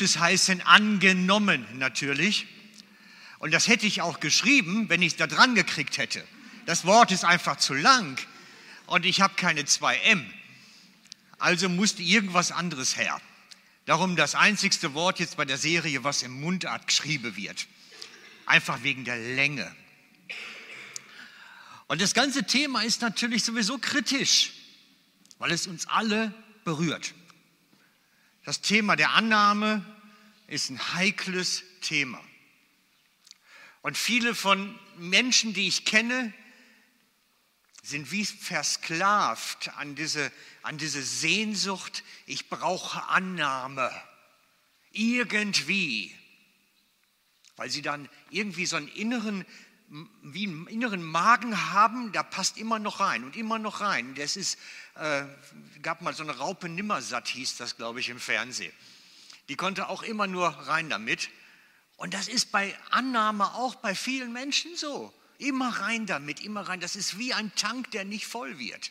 müsste 0.00 0.18
es 0.18 0.22
heißen, 0.22 0.60
angenommen 0.60 1.64
natürlich. 1.78 2.46
Und 3.38 3.54
das 3.54 3.66
hätte 3.66 3.86
ich 3.86 4.02
auch 4.02 4.20
geschrieben, 4.20 4.90
wenn 4.90 5.00
ich 5.00 5.12
es 5.12 5.16
da 5.16 5.26
dran 5.26 5.54
gekriegt 5.54 5.96
hätte. 5.96 6.22
Das 6.66 6.84
Wort 6.84 7.12
ist 7.12 7.24
einfach 7.24 7.56
zu 7.56 7.72
lang 7.72 8.18
und 8.84 9.06
ich 9.06 9.22
habe 9.22 9.32
keine 9.36 9.62
2M. 9.62 10.22
Also 11.38 11.70
musste 11.70 12.02
irgendwas 12.02 12.52
anderes 12.52 12.98
her. 12.98 13.18
Darum 13.86 14.16
das 14.16 14.34
einzigste 14.34 14.92
Wort 14.92 15.18
jetzt 15.18 15.38
bei 15.38 15.46
der 15.46 15.56
Serie, 15.56 16.04
was 16.04 16.22
im 16.22 16.42
Mundart 16.42 16.86
geschrieben 16.88 17.34
wird. 17.34 17.66
Einfach 18.44 18.82
wegen 18.82 19.06
der 19.06 19.16
Länge. 19.16 19.74
Und 21.86 22.02
das 22.02 22.12
ganze 22.12 22.44
Thema 22.44 22.82
ist 22.82 23.00
natürlich 23.00 23.44
sowieso 23.44 23.78
kritisch, 23.78 24.52
weil 25.38 25.52
es 25.52 25.66
uns 25.66 25.86
alle 25.86 26.34
berührt. 26.64 27.14
Das 28.46 28.60
Thema 28.60 28.94
der 28.94 29.10
Annahme 29.10 29.84
ist 30.46 30.70
ein 30.70 30.94
heikles 30.94 31.64
Thema. 31.80 32.22
Und 33.82 33.98
viele 33.98 34.36
von 34.36 34.78
Menschen, 34.98 35.52
die 35.52 35.66
ich 35.66 35.84
kenne, 35.84 36.32
sind 37.82 38.12
wie 38.12 38.24
versklavt 38.24 39.70
an 39.78 39.96
diese, 39.96 40.30
an 40.62 40.78
diese 40.78 41.02
Sehnsucht, 41.02 42.04
ich 42.26 42.48
brauche 42.48 43.08
Annahme. 43.08 43.90
Irgendwie. 44.92 46.16
Weil 47.56 47.68
sie 47.68 47.82
dann 47.82 48.08
irgendwie 48.30 48.66
so 48.66 48.76
einen 48.76 48.86
inneren, 48.86 49.44
wie 50.22 50.46
einen 50.46 50.66
inneren 50.66 51.02
Magen 51.02 51.72
haben, 51.72 52.12
da 52.12 52.22
passt 52.22 52.58
immer 52.58 52.78
noch 52.78 53.00
rein 53.00 53.24
und 53.24 53.36
immer 53.36 53.58
noch 53.58 53.80
rein. 53.80 54.14
Das 54.16 54.36
ist, 54.36 54.58
äh, 54.96 55.24
gab 55.82 56.02
mal 56.02 56.14
so 56.14 56.24
eine 56.24 56.36
Raupe 56.36 56.68
Nimmersatt, 56.68 57.28
hieß 57.28 57.56
das, 57.56 57.76
glaube 57.76 58.00
ich, 58.00 58.08
im 58.08 58.18
Fernsehen. 58.18 58.72
Die 59.48 59.56
konnte 59.56 59.88
auch 59.88 60.02
immer 60.02 60.26
nur 60.26 60.48
rein 60.48 60.90
damit. 60.90 61.30
Und 61.96 62.14
das 62.14 62.28
ist 62.28 62.50
bei 62.50 62.76
Annahme 62.90 63.54
auch 63.54 63.76
bei 63.76 63.94
vielen 63.94 64.32
Menschen 64.32 64.76
so. 64.76 65.14
Immer 65.38 65.68
rein 65.80 66.06
damit, 66.06 66.40
immer 66.40 66.62
rein. 66.62 66.80
Das 66.80 66.96
ist 66.96 67.18
wie 67.18 67.32
ein 67.32 67.54
Tank, 67.54 67.90
der 67.92 68.04
nicht 68.04 68.26
voll 68.26 68.58
wird. 68.58 68.90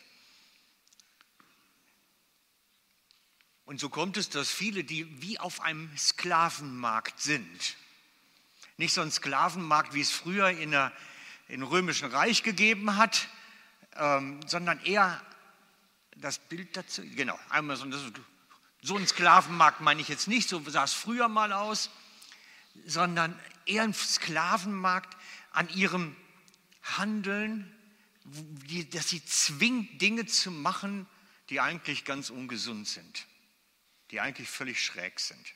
Und 3.64 3.80
so 3.80 3.88
kommt 3.90 4.16
es, 4.16 4.30
dass 4.30 4.48
viele, 4.48 4.84
die 4.84 5.20
wie 5.20 5.38
auf 5.40 5.60
einem 5.60 5.90
Sklavenmarkt 5.98 7.20
sind, 7.20 7.76
nicht 8.76 8.92
so 8.92 9.00
ein 9.00 9.10
Sklavenmarkt, 9.10 9.94
wie 9.94 10.00
es 10.00 10.10
früher 10.10 10.50
in 10.50 10.70
der, 10.70 10.92
im 11.48 11.62
Römischen 11.62 12.10
Reich 12.10 12.42
gegeben 12.42 12.96
hat, 12.96 13.28
ähm, 13.96 14.40
sondern 14.46 14.80
eher 14.84 15.20
das 16.16 16.38
Bild 16.38 16.76
dazu, 16.76 17.02
genau, 17.14 17.38
einmal 17.50 17.76
so, 17.76 17.86
so 18.82 18.96
ein 18.96 19.06
Sklavenmarkt 19.06 19.80
meine 19.80 20.00
ich 20.00 20.08
jetzt 20.08 20.28
nicht, 20.28 20.48
so 20.48 20.62
sah 20.68 20.84
es 20.84 20.92
früher 20.92 21.28
mal 21.28 21.52
aus, 21.52 21.90
sondern 22.86 23.38
eher 23.64 23.82
ein 23.82 23.94
Sklavenmarkt 23.94 25.16
an 25.52 25.68
ihrem 25.70 26.16
Handeln, 26.82 27.72
die, 28.24 28.88
dass 28.88 29.08
sie 29.08 29.24
zwingt, 29.24 30.00
Dinge 30.00 30.26
zu 30.26 30.50
machen, 30.50 31.06
die 31.48 31.60
eigentlich 31.60 32.04
ganz 32.04 32.30
ungesund 32.30 32.88
sind, 32.88 33.26
die 34.10 34.20
eigentlich 34.20 34.48
völlig 34.48 34.84
schräg 34.84 35.20
sind. 35.20 35.54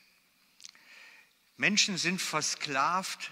Menschen 1.57 1.97
sind 1.97 2.21
versklavt 2.21 3.31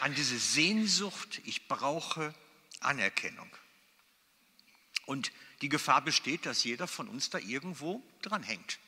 an 0.00 0.14
diese 0.14 0.38
Sehnsucht, 0.38 1.40
ich 1.44 1.68
brauche 1.68 2.34
Anerkennung. 2.80 3.50
Und 5.06 5.32
die 5.62 5.68
Gefahr 5.68 6.02
besteht, 6.02 6.46
dass 6.46 6.64
jeder 6.64 6.86
von 6.86 7.08
uns 7.08 7.30
da 7.30 7.38
irgendwo 7.38 8.02
dran 8.22 8.42
hängt. 8.42 8.78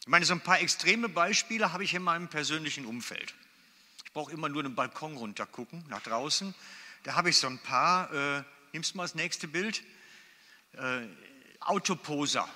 Ich 0.00 0.08
meine, 0.08 0.24
so 0.24 0.34
ein 0.34 0.42
paar 0.42 0.60
extreme 0.60 1.08
Beispiele 1.08 1.72
habe 1.72 1.84
ich 1.84 1.94
in 1.94 2.02
meinem 2.02 2.28
persönlichen 2.28 2.84
Umfeld. 2.84 3.34
Ich 4.04 4.12
brauche 4.12 4.32
immer 4.32 4.48
nur 4.48 4.62
den 4.62 4.74
Balkon 4.74 5.16
runtergucken, 5.16 5.84
nach 5.88 6.02
draußen. 6.02 6.54
Da 7.04 7.14
habe 7.14 7.30
ich 7.30 7.38
so 7.38 7.46
ein 7.46 7.58
paar, 7.58 8.12
äh, 8.12 8.44
nimmst 8.72 8.92
du 8.92 8.96
mal 8.98 9.04
das 9.04 9.14
nächste 9.14 9.48
Bild, 9.48 9.82
äh, 10.72 11.06
Autoposer. 11.60 12.48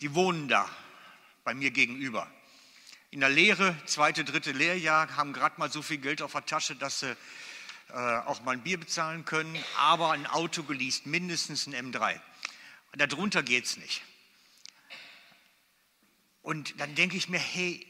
Die 0.00 0.14
wohnen 0.14 0.48
da 0.48 0.68
bei 1.44 1.54
mir 1.54 1.70
gegenüber. 1.70 2.30
In 3.10 3.20
der 3.20 3.28
Lehre, 3.28 3.76
zweite, 3.86 4.24
dritte 4.24 4.52
Lehrjahr, 4.52 5.16
haben 5.16 5.32
gerade 5.32 5.58
mal 5.58 5.70
so 5.70 5.80
viel 5.80 5.98
Geld 5.98 6.22
auf 6.22 6.32
der 6.32 6.44
Tasche, 6.44 6.74
dass 6.74 7.00
sie 7.00 7.16
äh, 7.90 7.92
auch 7.92 8.42
mal 8.42 8.52
ein 8.52 8.62
Bier 8.62 8.78
bezahlen 8.78 9.24
können, 9.24 9.56
aber 9.76 10.10
ein 10.10 10.26
Auto 10.26 10.64
geleast, 10.64 11.06
mindestens 11.06 11.66
ein 11.66 11.92
M3. 11.92 12.20
Darunter 12.96 13.42
geht 13.42 13.66
es 13.66 13.76
nicht. 13.76 14.02
Und 16.42 16.80
dann 16.80 16.94
denke 16.94 17.16
ich 17.16 17.28
mir, 17.28 17.38
hey, 17.38 17.86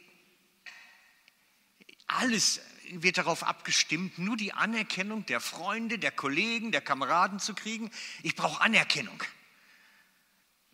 alles 2.06 2.60
wird 2.90 3.18
darauf 3.18 3.42
abgestimmt, 3.42 4.18
nur 4.18 4.36
die 4.36 4.52
Anerkennung 4.52 5.24
der 5.26 5.40
Freunde, 5.40 5.98
der 5.98 6.12
Kollegen, 6.12 6.72
der 6.72 6.80
Kameraden 6.80 7.40
zu 7.40 7.54
kriegen. 7.54 7.90
Ich 8.22 8.36
brauche 8.36 8.60
Anerkennung. 8.60 9.22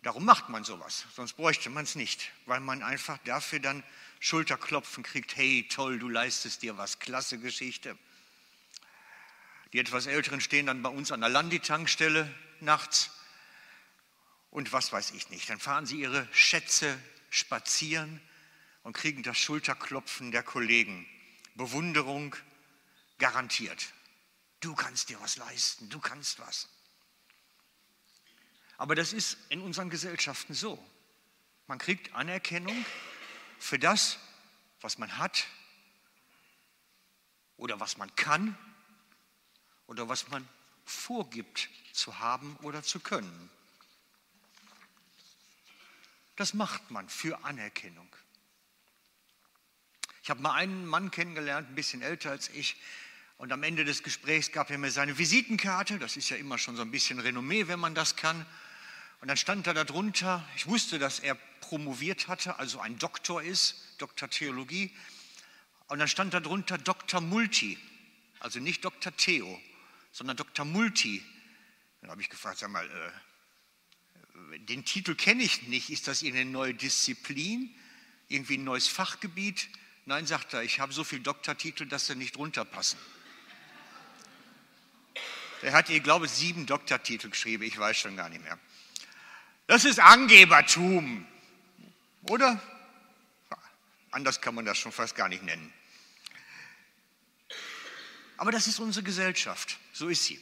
Darum 0.01 0.25
macht 0.25 0.49
man 0.49 0.65
sowas, 0.65 1.05
sonst 1.15 1.33
bräuchte 1.33 1.69
man 1.69 1.85
es 1.85 1.95
nicht, 1.95 2.31
weil 2.45 2.59
man 2.59 2.83
einfach 2.83 3.17
dafür 3.19 3.59
dann 3.59 3.83
Schulterklopfen 4.23 5.03
kriegt, 5.03 5.35
hey 5.35 5.67
toll, 5.69 5.99
du 5.99 6.07
leistest 6.07 6.61
dir 6.61 6.77
was, 6.77 6.99
klasse 6.99 7.39
Geschichte. 7.39 7.97
Die 9.73 9.79
etwas 9.79 10.05
Älteren 10.05 10.39
stehen 10.39 10.65
dann 10.65 10.81
bei 10.81 10.87
uns 10.87 11.11
an 11.11 11.19
der 11.19 11.29
Landi-Tankstelle 11.29 12.33
nachts 12.61 13.09
und 14.49 14.71
was 14.71 14.93
weiß 14.93 15.11
ich 15.11 15.29
nicht. 15.29 15.49
Dann 15.49 15.59
fahren 15.59 15.85
sie 15.85 15.99
ihre 15.99 16.25
Schätze 16.31 16.97
spazieren 17.31 18.21
und 18.83 18.93
kriegen 18.93 19.23
das 19.23 19.37
Schulterklopfen 19.37 20.31
der 20.31 20.41
Kollegen. 20.41 21.05
Bewunderung 21.55 22.33
garantiert. 23.17 23.91
Du 24.61 24.73
kannst 24.73 25.09
dir 25.09 25.19
was 25.19 25.35
leisten, 25.35 25.89
du 25.89 25.99
kannst 25.99 26.39
was. 26.39 26.69
Aber 28.77 28.95
das 28.95 29.11
ist 29.11 29.37
in 29.49 29.59
unseren 29.59 29.89
Gesellschaften 29.89 30.53
so. 30.53 30.81
Man 31.67 31.77
kriegt 31.77 32.13
Anerkennung 32.13 32.85
für 33.63 33.79
das, 33.79 34.19
was 34.81 34.97
man 34.97 35.17
hat 35.17 35.47
oder 37.55 37.79
was 37.79 37.97
man 37.97 38.13
kann 38.15 38.57
oder 39.87 40.09
was 40.09 40.27
man 40.27 40.45
vorgibt 40.85 41.69
zu 41.93 42.19
haben 42.19 42.57
oder 42.57 42.83
zu 42.83 42.99
können. 42.99 43.49
Das 46.35 46.53
macht 46.53 46.91
man 46.91 47.07
für 47.07 47.45
Anerkennung. 47.45 48.13
Ich 50.23 50.29
habe 50.29 50.41
mal 50.41 50.55
einen 50.55 50.85
Mann 50.85 51.09
kennengelernt, 51.09 51.69
ein 51.69 51.75
bisschen 51.75 52.01
älter 52.01 52.31
als 52.31 52.49
ich, 52.49 52.75
und 53.37 53.51
am 53.51 53.63
Ende 53.63 53.83
des 53.83 54.03
Gesprächs 54.03 54.51
gab 54.51 54.69
er 54.69 54.77
mir 54.77 54.91
seine 54.91 55.17
Visitenkarte. 55.17 55.99
Das 55.99 56.15
ist 56.15 56.29
ja 56.29 56.37
immer 56.37 56.57
schon 56.57 56.75
so 56.75 56.81
ein 56.81 56.91
bisschen 56.91 57.19
Renommee, 57.19 57.67
wenn 57.67 57.79
man 57.79 57.95
das 57.95 58.15
kann. 58.15 58.45
Und 59.23 59.29
dann 59.29 59.37
stand 59.37 59.67
da 59.67 59.73
darunter, 59.73 60.45
ich 60.57 60.67
wusste, 60.67 60.99
dass 60.99 61.19
er 61.19 61.35
promoviert 61.61 62.27
hatte, 62.27 62.59
also 62.59 62.81
ein 62.81 62.99
Doktor 62.99 63.41
ist, 63.41 63.95
Doktor 63.97 64.29
Theologie. 64.29 64.93
Und 65.87 65.99
dann 65.99 66.09
stand 66.09 66.33
da 66.33 66.41
drunter 66.41 66.77
Dr. 66.77 67.21
Multi, 67.21 67.77
also 68.41 68.59
nicht 68.59 68.83
Dr. 68.83 69.15
Theo, 69.15 69.61
sondern 70.11 70.35
Dr. 70.35 70.65
Multi. 70.65 71.23
Dann 72.01 72.11
habe 72.11 72.21
ich 72.21 72.29
gefragt, 72.29 72.57
sag 72.57 72.69
mal, 72.69 72.85
äh, 74.51 74.59
den 74.59 74.83
Titel 74.83 75.15
kenne 75.15 75.41
ich 75.41 75.69
nicht. 75.69 75.89
Ist 75.89 76.09
das 76.09 76.21
irgendeine 76.21 76.51
neue 76.51 76.73
Disziplin? 76.73 77.73
Irgendwie 78.27 78.57
ein 78.57 78.65
neues 78.65 78.89
Fachgebiet? 78.89 79.69
Nein, 80.03 80.25
sagt 80.25 80.51
er, 80.51 80.63
ich 80.63 80.81
habe 80.81 80.91
so 80.91 81.05
viele 81.05 81.21
Doktortitel, 81.21 81.85
dass 81.85 82.07
sie 82.07 82.15
nicht 82.17 82.35
runterpassen. 82.35 82.99
Er 85.61 85.71
hat, 85.71 85.89
ich 85.89 86.03
glaube, 86.03 86.27
sieben 86.27 86.65
Doktortitel 86.65 87.29
geschrieben, 87.29 87.63
ich 87.63 87.79
weiß 87.79 87.97
schon 87.97 88.17
gar 88.17 88.27
nicht 88.27 88.43
mehr. 88.43 88.59
Das 89.73 89.85
ist 89.85 89.99
Angebertum, 89.99 91.25
oder? 92.29 92.61
Anders 94.11 94.39
kann 94.39 94.53
man 94.53 94.65
das 94.65 94.77
schon 94.77 94.91
fast 94.91 95.15
gar 95.15 95.27
nicht 95.27 95.41
nennen. 95.41 95.73
Aber 98.37 98.51
das 98.51 98.67
ist 98.67 98.77
unsere 98.77 99.03
Gesellschaft, 99.03 99.79
so 99.91 100.09
ist 100.09 100.25
sie. 100.25 100.39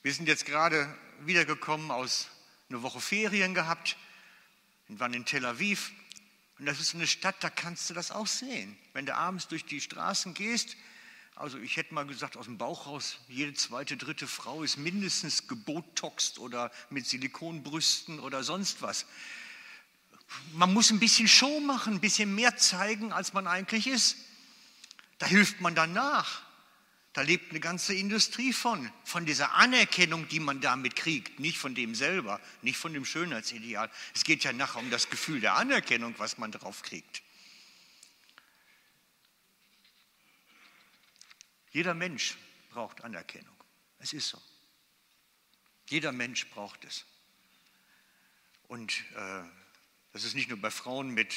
Wir 0.00 0.14
sind 0.14 0.28
jetzt 0.28 0.46
gerade 0.46 0.96
wiedergekommen 1.20 1.90
aus 1.90 2.28
einer 2.70 2.80
Woche 2.80 3.02
Ferien 3.02 3.52
gehabt 3.52 3.98
und 4.88 4.98
waren 4.98 5.12
in 5.12 5.26
Tel 5.26 5.44
Aviv 5.44 5.92
und 6.58 6.64
das 6.64 6.80
ist 6.80 6.94
eine 6.94 7.06
Stadt, 7.06 7.36
da 7.40 7.50
kannst 7.50 7.90
du 7.90 7.92
das 7.92 8.12
auch 8.12 8.26
sehen. 8.26 8.78
Wenn 8.94 9.04
du 9.04 9.14
abends 9.14 9.46
durch 9.46 9.66
die 9.66 9.82
Straßen 9.82 10.32
gehst, 10.32 10.74
also 11.36 11.58
ich 11.58 11.76
hätte 11.76 11.94
mal 11.94 12.06
gesagt, 12.06 12.36
aus 12.36 12.46
dem 12.46 12.58
Bauch 12.58 12.86
raus, 12.86 13.18
jede 13.28 13.54
zweite, 13.54 13.96
dritte 13.96 14.26
Frau 14.26 14.62
ist 14.62 14.76
mindestens 14.76 15.48
gebotoxt 15.48 16.38
oder 16.38 16.70
mit 16.90 17.06
Silikonbrüsten 17.06 18.20
oder 18.20 18.44
sonst 18.44 18.82
was. 18.82 19.06
Man 20.52 20.72
muss 20.72 20.90
ein 20.90 21.00
bisschen 21.00 21.28
Show 21.28 21.60
machen, 21.60 21.94
ein 21.94 22.00
bisschen 22.00 22.34
mehr 22.34 22.56
zeigen, 22.56 23.12
als 23.12 23.32
man 23.32 23.46
eigentlich 23.46 23.88
ist. 23.88 24.16
Da 25.18 25.26
hilft 25.26 25.60
man 25.60 25.74
dann 25.74 25.92
nach. 25.92 26.42
Da 27.14 27.22
lebt 27.22 27.50
eine 27.50 27.60
ganze 27.60 27.94
Industrie 27.94 28.52
von, 28.52 28.90
von 29.04 29.24
dieser 29.24 29.54
Anerkennung, 29.54 30.26
die 30.28 30.40
man 30.40 30.60
damit 30.60 30.96
kriegt, 30.96 31.38
nicht 31.38 31.58
von 31.58 31.74
dem 31.74 31.94
selber, 31.94 32.40
nicht 32.62 32.76
von 32.76 32.92
dem 32.92 33.04
Schönheitsideal. 33.04 33.88
Es 34.14 34.24
geht 34.24 34.42
ja 34.42 34.52
nachher 34.52 34.80
um 34.80 34.90
das 34.90 35.10
Gefühl 35.10 35.40
der 35.40 35.54
Anerkennung, 35.54 36.14
was 36.18 36.38
man 36.38 36.50
drauf 36.50 36.82
kriegt. 36.82 37.22
Jeder 41.74 41.92
Mensch 41.92 42.36
braucht 42.70 43.02
Anerkennung. 43.02 43.56
Es 43.98 44.12
ist 44.12 44.28
so. 44.28 44.40
Jeder 45.88 46.12
Mensch 46.12 46.48
braucht 46.50 46.84
es. 46.84 47.04
Und 48.68 48.92
äh, 49.16 49.42
das 50.12 50.22
ist 50.22 50.36
nicht 50.36 50.48
nur 50.48 50.60
bei 50.60 50.70
Frauen 50.70 51.10
mit 51.10 51.34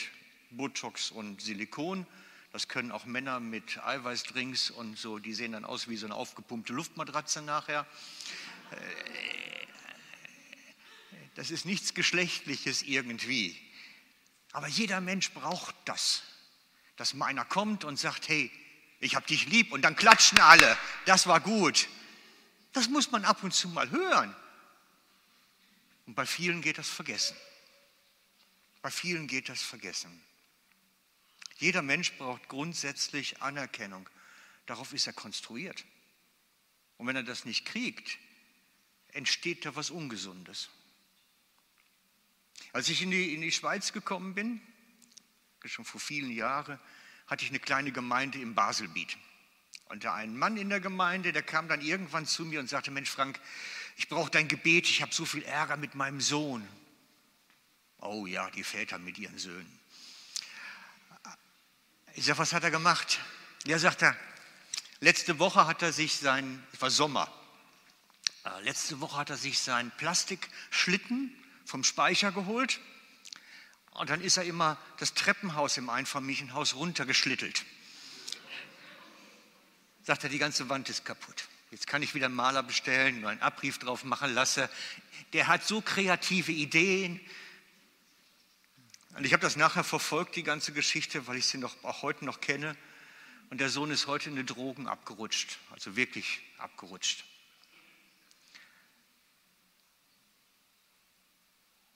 Botox 0.52 1.10
und 1.10 1.42
Silikon, 1.42 2.06
das 2.52 2.68
können 2.68 2.92
auch 2.92 3.06
Männer 3.06 3.40
mit 3.40 3.84
Eiweißdrinks 3.84 4.70
und 4.70 4.98
so, 4.98 5.18
die 5.18 5.34
sehen 5.34 5.54
dann 5.54 5.66
aus 5.66 5.90
wie 5.90 5.98
so 5.98 6.06
eine 6.06 6.16
aufgepumpte 6.16 6.72
Luftmatratze 6.72 7.42
nachher. 7.42 7.88
Äh, 8.70 9.66
das 11.34 11.50
ist 11.50 11.66
nichts 11.66 11.96
Geschlechtliches 11.96 12.84
irgendwie. 12.84 13.60
Aber 14.52 14.68
jeder 14.68 15.02
Mensch 15.02 15.32
braucht 15.32 15.76
das, 15.86 16.22
dass 16.96 17.16
meiner 17.16 17.44
kommt 17.44 17.84
und 17.86 17.98
sagt, 17.98 18.30
hey, 18.30 18.52
ich 19.00 19.16
habe 19.16 19.28
dich 19.28 19.48
lieb 19.48 19.72
und 19.72 19.82
dann 19.82 19.96
klatschen 19.96 20.40
alle, 20.40 20.78
das 21.06 21.28
war 21.28 21.40
gut. 21.40 21.88
Das 22.74 22.90
muss 22.90 23.12
man 23.12 23.26
ab 23.26 23.44
und 23.44 23.54
zu 23.54 23.70
mal 23.70 23.90
hören. 23.90 24.36
Und 26.06 26.16
bei 26.16 26.26
vielen 26.26 26.62
geht 26.62 26.78
das 26.78 26.90
vergessen. 26.90 27.36
Bei 28.82 28.92
vielen 28.92 29.28
geht 29.28 29.50
das 29.50 29.62
vergessen. 29.62 30.22
Jeder 31.58 31.82
Mensch 31.82 32.14
braucht 32.14 32.48
grundsätzlich 32.50 33.42
Anerkennung. 33.42 34.08
Darauf 34.66 34.94
ist 34.94 35.08
er 35.08 35.14
konstruiert. 35.14 35.86
Und 36.98 37.08
wenn 37.08 37.16
er 37.16 37.24
das 37.24 37.46
nicht 37.46 37.66
kriegt, 37.66 38.18
entsteht 39.10 39.66
da 39.66 39.76
was 39.76 39.90
Ungesundes. 39.90 40.70
Als 42.74 42.90
ich 42.90 43.02
in 43.02 43.12
die, 43.12 43.34
in 43.34 43.42
die 43.42 43.52
Schweiz 43.52 43.94
gekommen 43.94 44.36
bin, 44.36 44.62
schon 45.66 45.86
vor 45.86 46.00
vielen 46.00 46.32
Jahren, 46.32 46.80
hatte 47.28 47.44
ich 47.44 47.52
eine 47.52 47.60
kleine 47.60 47.92
Gemeinde 47.92 48.40
im 48.40 48.56
Baselbiet. 48.56 49.18
Und 49.86 50.04
da 50.04 50.16
ein 50.16 50.38
Mann 50.38 50.58
in 50.58 50.70
der 50.70 50.80
Gemeinde, 50.80 51.32
der 51.32 51.44
kam 51.44 51.68
dann 51.68 51.82
irgendwann 51.82 52.26
zu 52.26 52.46
mir 52.46 52.60
und 52.60 52.70
sagte, 52.70 52.92
Mensch 52.92 53.10
Frank, 53.10 53.40
ich 53.96 54.10
brauche 54.10 54.30
dein 54.30 54.48
Gebet, 54.48 54.90
ich 54.90 55.02
habe 55.02 55.14
so 55.14 55.26
viel 55.26 55.44
Ärger 55.44 55.78
mit 55.78 55.96
meinem 55.96 56.22
Sohn. 56.22 56.68
Oh 58.00 58.26
ja, 58.26 58.50
die 58.52 58.64
Väter 58.64 59.00
mit 59.00 59.18
ihren 59.18 59.38
Söhnen. 59.38 59.80
Ich 62.14 62.26
sage, 62.26 62.40
was 62.40 62.54
hat 62.54 62.64
er 62.64 62.72
gemacht? 62.72 63.20
Ja, 63.66 63.80
sagt 63.80 64.02
er, 64.02 64.16
letzte 65.00 65.40
Woche 65.40 65.68
hat 65.68 65.82
er 65.82 65.94
sich 65.94 66.16
sein, 66.18 66.64
es 66.74 66.82
war 66.82 66.90
Sommer, 66.90 67.32
äh, 68.44 68.62
letzte 68.64 69.00
Woche 69.00 69.18
hat 69.18 69.30
er 69.30 69.38
sich 69.38 69.60
seinen 69.60 69.92
Plastikschlitten 69.92 71.34
vom 71.66 71.84
Speicher 71.84 72.32
geholt 72.32 72.80
und 73.98 74.12
dann 74.12 74.22
ist 74.22 74.38
er 74.38 74.44
immer 74.44 74.78
das 74.98 75.16
Treppenhaus 75.16 75.78
im 75.78 75.90
Einfamilienhaus 75.90 76.76
runtergeschlittelt. 76.76 77.66
Sagt 80.04 80.24
er, 80.24 80.30
die 80.30 80.38
ganze 80.38 80.70
Wand 80.70 80.88
ist 80.88 81.04
kaputt. 81.04 81.48
Jetzt 81.72 81.88
kann 81.88 82.02
ich 82.02 82.14
wieder 82.14 82.28
einen 82.28 82.36
Maler 82.36 82.64
bestellen, 82.64 83.22
nur 83.22 83.32
einen 83.32 83.42
Abrief 83.42 83.80
drauf 83.80 84.04
machen 84.04 84.34
lassen. 84.34 84.70
Der 85.34 85.48
hat 85.48 85.66
so 85.66 85.82
kreative 85.82 86.52
Ideen. 86.52 87.20
Und 89.16 89.26
ich 89.26 89.34
habe 89.34 89.42
das 89.42 89.56
nachher 89.56 89.84
verfolgt, 89.84 90.36
die 90.36 90.44
ganze 90.44 90.72
Geschichte, 90.74 91.26
weil 91.26 91.38
ich 91.38 91.48
sie 91.48 91.58
noch, 91.58 91.84
auch 91.84 92.04
heute 92.04 92.24
noch 92.24 92.40
kenne. 92.40 92.78
Und 93.50 93.60
der 93.60 93.70
Sohn 93.70 93.90
ist 93.90 94.06
heute 94.06 94.30
in 94.30 94.36
die 94.36 94.46
Drogen 94.46 94.88
abgerutscht, 94.88 95.58
also 95.72 95.96
wirklich 95.96 96.42
abgerutscht. 96.60 97.26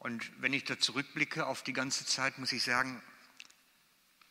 Und 0.02 0.32
wenn 0.42 0.52
ich 0.52 0.64
da 0.64 0.80
zurückblicke 0.80 1.46
auf 1.46 1.62
die 1.62 1.74
ganze 1.74 2.08
Zeit, 2.08 2.40
muss 2.40 2.52
ich 2.52 2.64
sagen, 2.64 3.04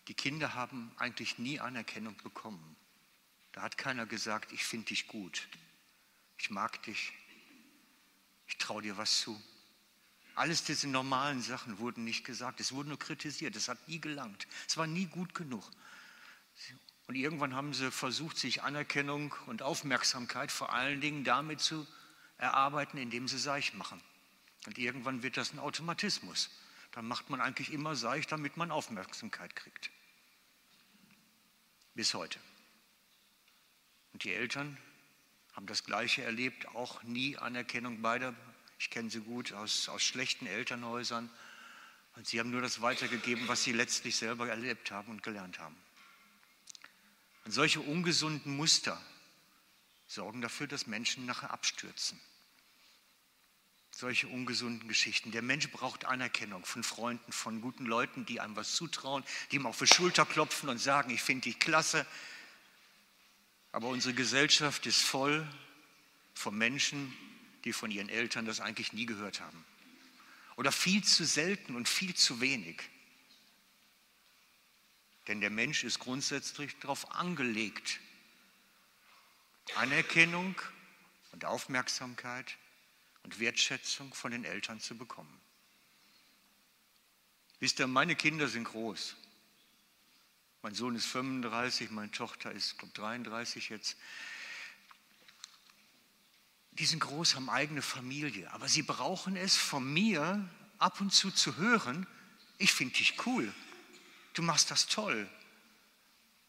die 0.08 0.14
Kinder 0.14 0.54
haben 0.54 0.90
eigentlich 0.96 1.38
nie 1.38 1.60
Anerkennung 1.60 2.16
bekommen. 2.24 2.74
Da 3.52 3.62
hat 3.62 3.78
keiner 3.78 4.04
gesagt, 4.04 4.50
ich 4.50 4.64
finde 4.64 4.86
dich 4.86 5.06
gut, 5.06 5.48
ich 6.38 6.50
mag 6.50 6.82
dich, 6.82 7.12
ich 8.48 8.58
traue 8.58 8.82
dir 8.82 8.96
was 8.96 9.20
zu. 9.20 9.40
Alles 10.34 10.64
diese 10.64 10.88
normalen 10.88 11.40
Sachen 11.40 11.78
wurden 11.78 12.02
nicht 12.02 12.24
gesagt, 12.24 12.58
es 12.58 12.72
wurde 12.72 12.88
nur 12.88 12.98
kritisiert, 12.98 13.54
es 13.54 13.68
hat 13.68 13.86
nie 13.86 14.00
gelangt, 14.00 14.48
es 14.66 14.76
war 14.76 14.88
nie 14.88 15.06
gut 15.06 15.36
genug. 15.36 15.70
Und 17.06 17.14
irgendwann 17.14 17.54
haben 17.54 17.74
sie 17.74 17.92
versucht, 17.92 18.38
sich 18.38 18.64
Anerkennung 18.64 19.32
und 19.46 19.62
Aufmerksamkeit 19.62 20.50
vor 20.50 20.72
allen 20.72 21.00
Dingen 21.00 21.22
damit 21.22 21.60
zu 21.60 21.86
erarbeiten, 22.38 22.98
indem 22.98 23.28
sie 23.28 23.38
Seich 23.38 23.72
machen. 23.74 24.02
Und 24.66 24.78
irgendwann 24.78 25.22
wird 25.22 25.36
das 25.36 25.52
ein 25.52 25.58
Automatismus. 25.58 26.50
Dann 26.92 27.06
macht 27.06 27.30
man 27.30 27.40
eigentlich 27.40 27.72
immer 27.72 27.96
Seich, 27.96 28.26
damit 28.26 28.56
man 28.56 28.70
Aufmerksamkeit 28.70 29.54
kriegt. 29.56 29.90
Bis 31.94 32.14
heute. 32.14 32.38
Und 34.12 34.24
die 34.24 34.32
Eltern 34.32 34.76
haben 35.54 35.66
das 35.66 35.84
Gleiche 35.84 36.22
erlebt, 36.22 36.68
auch 36.68 37.02
nie 37.02 37.36
Anerkennung 37.36 38.02
beider 38.02 38.34
ich 38.80 38.88
kenne 38.88 39.10
sie 39.10 39.20
gut 39.20 39.52
aus, 39.52 39.90
aus 39.90 40.02
schlechten 40.02 40.46
Elternhäusern. 40.46 41.28
Und 42.16 42.26
sie 42.26 42.40
haben 42.40 42.50
nur 42.50 42.62
das 42.62 42.80
weitergegeben, 42.80 43.46
was 43.46 43.62
sie 43.62 43.72
letztlich 43.72 44.16
selber 44.16 44.48
erlebt 44.48 44.90
haben 44.90 45.10
und 45.10 45.22
gelernt 45.22 45.58
haben. 45.58 45.76
Und 47.44 47.52
solche 47.52 47.80
ungesunden 47.80 48.56
Muster 48.56 48.98
sorgen 50.06 50.40
dafür, 50.40 50.66
dass 50.66 50.86
Menschen 50.86 51.26
nachher 51.26 51.50
abstürzen. 51.50 52.18
Solche 54.00 54.28
ungesunden 54.28 54.88
Geschichten. 54.88 55.30
Der 55.30 55.42
Mensch 55.42 55.70
braucht 55.70 56.06
Anerkennung 56.06 56.64
von 56.64 56.82
Freunden, 56.82 57.32
von 57.32 57.60
guten 57.60 57.84
Leuten, 57.84 58.24
die 58.24 58.40
einem 58.40 58.56
was 58.56 58.74
zutrauen, 58.74 59.22
die 59.50 59.56
ihm 59.56 59.66
auf 59.66 59.78
die 59.78 59.86
Schulter 59.86 60.24
klopfen 60.24 60.70
und 60.70 60.78
sagen, 60.78 61.10
ich 61.10 61.20
finde 61.20 61.42
dich 61.42 61.58
klasse. 61.58 62.06
Aber 63.72 63.88
unsere 63.88 64.14
Gesellschaft 64.14 64.86
ist 64.86 65.02
voll 65.02 65.46
von 66.32 66.56
Menschen, 66.56 67.14
die 67.64 67.74
von 67.74 67.90
ihren 67.90 68.08
Eltern 68.08 68.46
das 68.46 68.60
eigentlich 68.60 68.94
nie 68.94 69.04
gehört 69.04 69.42
haben. 69.42 69.66
Oder 70.56 70.72
viel 70.72 71.04
zu 71.04 71.26
selten 71.26 71.76
und 71.76 71.86
viel 71.86 72.14
zu 72.14 72.40
wenig. 72.40 72.80
Denn 75.28 75.42
der 75.42 75.50
Mensch 75.50 75.84
ist 75.84 75.98
grundsätzlich 75.98 76.74
darauf 76.78 77.10
angelegt, 77.10 78.00
Anerkennung 79.74 80.54
und 81.32 81.44
Aufmerksamkeit 81.44 82.56
und 83.22 83.38
Wertschätzung 83.38 84.14
von 84.14 84.32
den 84.32 84.44
Eltern 84.44 84.80
zu 84.80 84.96
bekommen. 84.96 85.40
Wisst 87.58 87.78
ihr, 87.78 87.86
meine 87.86 88.16
Kinder 88.16 88.48
sind 88.48 88.64
groß. 88.64 89.16
Mein 90.62 90.74
Sohn 90.74 90.94
ist 90.94 91.06
35, 91.06 91.90
meine 91.90 92.10
Tochter 92.10 92.52
ist, 92.52 92.78
glaube 92.78 92.92
33 92.94 93.68
jetzt 93.70 93.96
die 96.80 96.86
sind 96.86 97.00
groß, 97.00 97.34
haben 97.34 97.50
eigene 97.50 97.82
Familie, 97.82 98.50
aber 98.52 98.66
sie 98.66 98.82
brauchen 98.82 99.36
es 99.36 99.54
von 99.54 99.92
mir 99.92 100.48
ab 100.78 101.00
und 101.02 101.12
zu 101.12 101.30
zu 101.30 101.56
hören, 101.56 102.06
ich 102.56 102.72
finde 102.72 102.94
dich 102.94 103.26
cool, 103.26 103.52
du 104.32 104.42
machst 104.42 104.70
das 104.70 104.86
toll. 104.86 105.28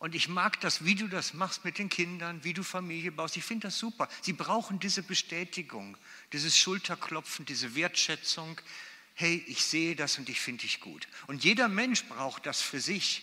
Und 0.02 0.16
ich 0.16 0.28
mag 0.28 0.60
das, 0.62 0.84
wie 0.84 0.96
du 0.96 1.08
das 1.08 1.36
machst 1.36 1.64
mit 1.64 1.78
den 1.78 1.88
Kindern, 1.88 2.44
wie 2.44 2.54
du 2.54 2.64
Familie 2.64 3.12
baust. 3.12 3.38
Ich 3.38 3.44
finde 3.44 3.68
das 3.68 3.78
super. 3.78 4.10
Sie 4.24 4.34
brauchen 4.34 4.80
diese 4.80 5.04
Bestätigung, 5.04 5.96
dieses 6.34 6.58
Schulterklopfen, 6.58 7.46
diese 7.46 7.76
Wertschätzung. 7.76 8.60
Hey, 9.14 9.44
ich 9.46 9.64
sehe 9.64 9.96
das 9.96 10.18
und 10.18 10.28
ich 10.28 10.42
finde 10.42 10.64
dich 10.64 10.80
gut. 10.80 11.08
Und 11.28 11.44
jeder 11.44 11.68
Mensch 11.68 12.06
braucht 12.06 12.48
das 12.48 12.64
für 12.64 12.80
sich. 12.80 13.22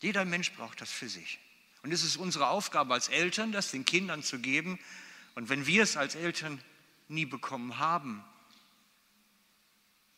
Jeder 0.00 0.24
Mensch 0.24 0.52
braucht 0.52 0.80
das 0.80 0.90
für 0.90 1.10
sich. 1.10 1.38
Und 1.82 1.92
es 1.92 2.02
ist 2.02 2.16
unsere 2.16 2.48
Aufgabe 2.48 2.94
als 2.94 3.08
Eltern, 3.08 3.52
das 3.52 3.70
den 3.70 3.84
Kindern 3.84 4.22
zu 4.22 4.38
geben, 4.38 4.78
und 5.34 5.50
wenn 5.50 5.66
wir 5.66 5.82
es 5.82 5.98
als 5.98 6.14
Eltern 6.14 6.58
nie 7.08 7.26
bekommen 7.26 7.78
haben, 7.78 8.24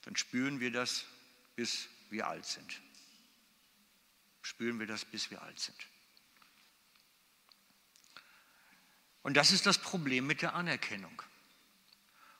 dann 0.02 0.14
spüren 0.14 0.60
wir 0.60 0.70
das, 0.70 1.04
bis 1.56 1.88
wir 2.10 2.28
alt 2.28 2.46
sind. 2.46 2.80
Spüren 4.44 4.78
wir 4.78 4.86
das, 4.86 5.06
bis 5.06 5.30
wir 5.30 5.40
alt 5.40 5.58
sind. 5.58 5.76
Und 9.22 9.38
das 9.38 9.52
ist 9.52 9.64
das 9.64 9.78
Problem 9.78 10.26
mit 10.26 10.42
der 10.42 10.54
Anerkennung. 10.54 11.22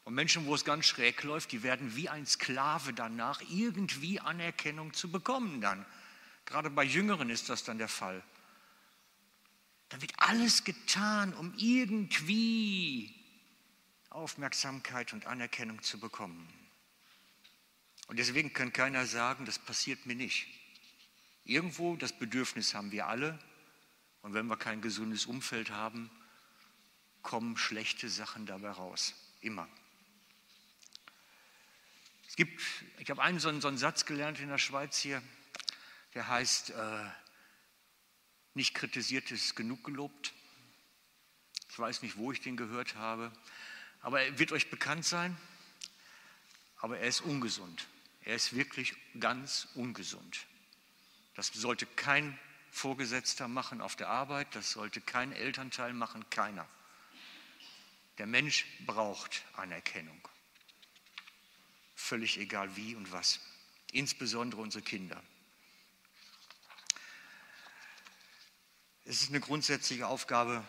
Und 0.04 0.12
Menschen, 0.12 0.44
wo 0.44 0.54
es 0.54 0.66
ganz 0.66 0.84
schräg 0.84 1.22
läuft, 1.22 1.50
die 1.52 1.62
werden 1.62 1.96
wie 1.96 2.10
ein 2.10 2.26
Sklave 2.26 2.92
danach, 2.92 3.40
irgendwie 3.48 4.20
Anerkennung 4.20 4.92
zu 4.92 5.10
bekommen 5.10 5.62
dann. 5.62 5.86
Gerade 6.44 6.68
bei 6.68 6.84
Jüngeren 6.84 7.30
ist 7.30 7.48
das 7.48 7.64
dann 7.64 7.78
der 7.78 7.88
Fall. 7.88 8.22
Da 9.88 10.02
wird 10.02 10.12
alles 10.18 10.64
getan, 10.64 11.32
um 11.32 11.54
irgendwie 11.56 13.14
Aufmerksamkeit 14.10 15.14
und 15.14 15.24
Anerkennung 15.24 15.82
zu 15.82 15.98
bekommen. 15.98 16.52
Und 18.08 18.18
deswegen 18.18 18.52
kann 18.52 18.74
keiner 18.74 19.06
sagen, 19.06 19.46
das 19.46 19.58
passiert 19.58 20.04
mir 20.04 20.16
nicht. 20.16 20.46
Irgendwo 21.44 21.96
das 21.96 22.12
Bedürfnis 22.12 22.74
haben 22.74 22.90
wir 22.90 23.06
alle. 23.06 23.38
Und 24.22 24.32
wenn 24.32 24.46
wir 24.46 24.56
kein 24.56 24.80
gesundes 24.80 25.26
Umfeld 25.26 25.70
haben, 25.70 26.10
kommen 27.22 27.56
schlechte 27.56 28.08
Sachen 28.08 28.46
dabei 28.46 28.70
raus. 28.70 29.14
Immer. 29.40 29.68
Es 32.26 32.36
gibt, 32.36 32.60
ich 32.98 33.10
habe 33.10 33.22
einen 33.22 33.38
so, 33.38 33.48
einen 33.48 33.60
so 33.60 33.68
einen 33.68 33.78
Satz 33.78 34.06
gelernt 34.06 34.40
in 34.40 34.48
der 34.48 34.58
Schweiz 34.58 34.98
hier, 34.98 35.22
der 36.14 36.28
heißt, 36.28 36.70
äh, 36.70 37.04
nicht 38.54 38.74
kritisiert 38.74 39.30
ist 39.30 39.56
genug 39.56 39.84
gelobt. 39.84 40.32
Ich 41.68 41.78
weiß 41.78 42.02
nicht, 42.02 42.16
wo 42.16 42.32
ich 42.32 42.40
den 42.40 42.56
gehört 42.56 42.94
habe, 42.94 43.32
aber 44.00 44.22
er 44.22 44.38
wird 44.38 44.52
euch 44.52 44.70
bekannt 44.70 45.04
sein. 45.04 45.36
Aber 46.76 46.98
er 46.98 47.08
ist 47.08 47.20
ungesund. 47.20 47.86
Er 48.22 48.34
ist 48.34 48.54
wirklich 48.54 48.94
ganz 49.18 49.68
ungesund. 49.74 50.46
Das 51.34 51.48
sollte 51.48 51.86
kein 51.86 52.38
Vorgesetzter 52.70 53.48
machen 53.48 53.80
auf 53.80 53.96
der 53.96 54.08
Arbeit, 54.08 54.54
das 54.54 54.70
sollte 54.72 55.00
kein 55.00 55.32
Elternteil 55.32 55.92
machen, 55.92 56.28
keiner. 56.30 56.66
Der 58.18 58.26
Mensch 58.26 58.66
braucht 58.86 59.44
Anerkennung. 59.54 60.20
Völlig 61.94 62.38
egal 62.38 62.76
wie 62.76 62.94
und 62.94 63.10
was. 63.12 63.40
Insbesondere 63.92 64.60
unsere 64.60 64.82
Kinder. 64.82 65.22
Es 69.04 69.22
ist 69.22 69.28
eine 69.30 69.40
grundsätzliche 69.40 70.06
Aufgabe, 70.06 70.64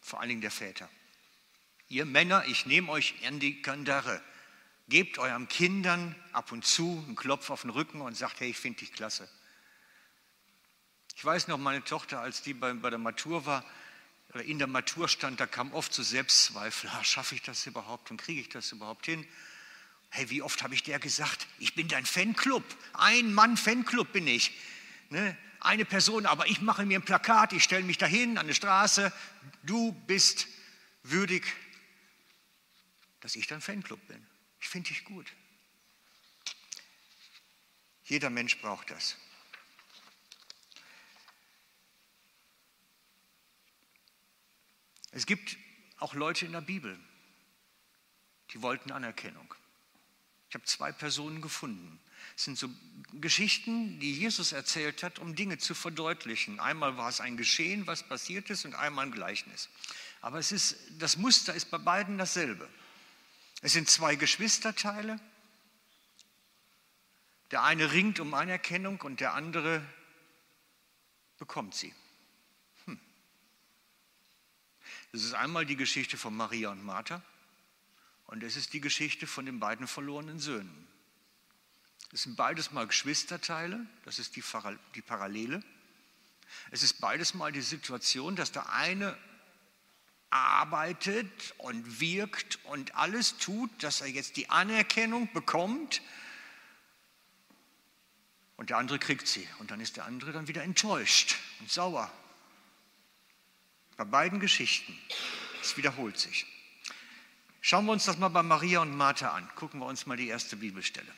vor 0.00 0.20
allen 0.20 0.28
Dingen 0.28 0.40
der 0.40 0.50
Väter. 0.50 0.88
Ihr 1.88 2.04
Männer, 2.04 2.44
ich 2.46 2.66
nehme 2.66 2.90
euch 2.90 3.14
an 3.26 3.40
die 3.40 3.62
Kandare. 3.62 4.22
Gebt 4.88 5.18
euren 5.18 5.48
Kindern 5.48 6.14
ab 6.32 6.52
und 6.52 6.64
zu 6.64 7.02
einen 7.06 7.16
Klopf 7.16 7.50
auf 7.50 7.62
den 7.62 7.70
Rücken 7.70 8.00
und 8.00 8.16
sagt, 8.16 8.40
hey, 8.40 8.50
ich 8.50 8.58
finde 8.58 8.80
dich 8.80 8.92
klasse. 8.92 9.28
Ich 11.16 11.24
weiß 11.24 11.48
noch, 11.48 11.56
meine 11.56 11.82
Tochter, 11.82 12.20
als 12.20 12.42
die 12.42 12.52
bei, 12.52 12.74
bei 12.74 12.90
der 12.90 12.98
Matur 12.98 13.46
war, 13.46 13.64
oder 14.34 14.44
in 14.44 14.58
der 14.58 14.66
Matur 14.66 15.08
stand, 15.08 15.40
da 15.40 15.46
kam 15.46 15.72
oft 15.72 15.94
so 15.94 16.02
Selbstzweifel, 16.02 16.90
schaffe 17.02 17.34
ich 17.34 17.42
das 17.42 17.64
überhaupt 17.66 18.10
und 18.10 18.18
kriege 18.18 18.42
ich 18.42 18.50
das 18.50 18.70
überhaupt 18.70 19.06
hin? 19.06 19.26
Hey, 20.10 20.28
wie 20.28 20.42
oft 20.42 20.62
habe 20.62 20.74
ich 20.74 20.82
der 20.82 20.98
gesagt, 20.98 21.46
ich 21.58 21.74
bin 21.74 21.88
dein 21.88 22.04
Fanclub, 22.04 22.62
ein 22.92 23.32
Mann 23.32 23.56
Fanclub 23.56 24.12
bin 24.12 24.26
ich. 24.26 24.52
Ne? 25.08 25.38
Eine 25.60 25.86
Person, 25.86 26.26
aber 26.26 26.48
ich 26.48 26.60
mache 26.60 26.84
mir 26.84 26.98
ein 26.98 27.04
Plakat, 27.04 27.54
ich 27.54 27.64
stelle 27.64 27.84
mich 27.84 27.96
dahin 27.96 28.36
an 28.36 28.46
die 28.46 28.54
Straße, 28.54 29.10
du 29.62 29.92
bist 30.06 30.46
würdig, 31.02 31.50
dass 33.20 33.36
ich 33.36 33.46
dein 33.46 33.62
Fanclub 33.62 34.06
bin. 34.06 34.24
Ich 34.60 34.68
finde 34.68 34.88
dich 34.90 35.02
gut. 35.04 35.32
Jeder 38.04 38.28
Mensch 38.28 38.58
braucht 38.58 38.90
das. 38.90 39.16
Es 45.12 45.26
gibt 45.26 45.56
auch 45.98 46.14
Leute 46.14 46.46
in 46.46 46.52
der 46.52 46.60
Bibel, 46.60 46.98
die 48.52 48.62
wollten 48.62 48.92
Anerkennung. 48.92 49.54
Ich 50.48 50.54
habe 50.54 50.64
zwei 50.64 50.92
Personen 50.92 51.40
gefunden. 51.40 51.98
Es 52.36 52.44
sind 52.44 52.58
so 52.58 52.68
Geschichten, 53.14 53.98
die 54.00 54.12
Jesus 54.12 54.52
erzählt 54.52 55.02
hat, 55.02 55.18
um 55.18 55.34
Dinge 55.34 55.58
zu 55.58 55.74
verdeutlichen. 55.74 56.60
Einmal 56.60 56.96
war 56.96 57.08
es 57.08 57.20
ein 57.20 57.36
Geschehen, 57.36 57.86
was 57.86 58.02
passiert 58.02 58.50
ist, 58.50 58.64
und 58.64 58.74
einmal 58.74 59.06
ein 59.06 59.12
Gleichnis. 59.12 59.68
Aber 60.20 60.38
es 60.38 60.52
ist, 60.52 60.76
das 60.98 61.16
Muster 61.16 61.54
ist 61.54 61.70
bei 61.70 61.78
beiden 61.78 62.18
dasselbe. 62.18 62.68
Es 63.62 63.72
sind 63.72 63.88
zwei 63.88 64.16
Geschwisterteile. 64.16 65.18
Der 67.50 67.62
eine 67.62 67.92
ringt 67.92 68.20
um 68.20 68.34
Anerkennung 68.34 69.00
und 69.00 69.20
der 69.20 69.34
andere 69.34 69.82
bekommt 71.38 71.74
sie. 71.74 71.94
Das 75.16 75.24
ist 75.24 75.32
einmal 75.32 75.64
die 75.64 75.76
Geschichte 75.76 76.18
von 76.18 76.36
Maria 76.36 76.68
und 76.68 76.84
Martha 76.84 77.22
und 78.26 78.42
es 78.42 78.54
ist 78.54 78.74
die 78.74 78.82
Geschichte 78.82 79.26
von 79.26 79.46
den 79.46 79.58
beiden 79.58 79.86
verlorenen 79.86 80.38
Söhnen. 80.38 80.86
Es 82.12 82.24
sind 82.24 82.36
beides 82.36 82.70
mal 82.70 82.86
Geschwisterteile, 82.86 83.86
das 84.04 84.18
ist 84.18 84.36
die, 84.36 84.44
die 84.94 85.00
Parallele. 85.00 85.62
Es 86.70 86.82
ist 86.82 87.00
beides 87.00 87.32
mal 87.32 87.50
die 87.50 87.62
Situation, 87.62 88.36
dass 88.36 88.52
der 88.52 88.70
eine 88.74 89.16
arbeitet 90.28 91.54
und 91.56 91.98
wirkt 91.98 92.62
und 92.64 92.94
alles 92.94 93.38
tut, 93.38 93.70
dass 93.82 94.02
er 94.02 94.08
jetzt 94.08 94.36
die 94.36 94.50
Anerkennung 94.50 95.32
bekommt 95.32 96.02
und 98.58 98.68
der 98.68 98.76
andere 98.76 98.98
kriegt 98.98 99.26
sie 99.26 99.48
und 99.60 99.70
dann 99.70 99.80
ist 99.80 99.96
der 99.96 100.04
andere 100.04 100.32
dann 100.32 100.46
wieder 100.46 100.62
enttäuscht 100.62 101.36
und 101.60 101.70
sauer 101.70 102.12
bei 103.96 104.04
beiden 104.04 104.40
Geschichten. 104.40 104.96
Es 105.62 105.76
wiederholt 105.76 106.18
sich. 106.18 106.46
Schauen 107.60 107.86
wir 107.86 107.92
uns 107.92 108.04
das 108.04 108.18
mal 108.18 108.28
bei 108.28 108.42
Maria 108.42 108.80
und 108.80 108.96
Martha 108.96 109.30
an. 109.30 109.48
Gucken 109.56 109.80
wir 109.80 109.86
uns 109.86 110.06
mal 110.06 110.16
die 110.16 110.28
erste 110.28 110.56
Bibelstelle. 110.56 111.12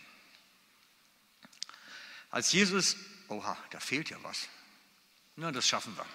Als 2.31 2.53
Jesus, 2.53 2.97
oha, 3.29 3.57
da 3.71 3.81
fehlt 3.81 4.11
ja 4.11 4.17
was. 4.23 4.49
Na, 5.37 5.53
das 5.53 5.69
schaffen 5.69 5.97
wir. 5.97 6.07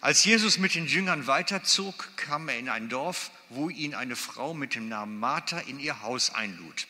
Als 0.00 0.24
Jesus 0.24 0.58
mit 0.58 0.74
den 0.74 0.86
Jüngern 0.86 1.26
weiterzog, 1.26 2.16
kam 2.16 2.48
er 2.48 2.58
in 2.58 2.68
ein 2.68 2.88
Dorf, 2.88 3.30
wo 3.48 3.68
ihn 3.68 3.94
eine 3.94 4.16
Frau 4.16 4.54
mit 4.54 4.74
dem 4.74 4.88
Namen 4.88 5.18
Martha 5.18 5.58
in 5.60 5.78
ihr 5.78 6.02
Haus 6.02 6.30
einlud. 6.30 6.86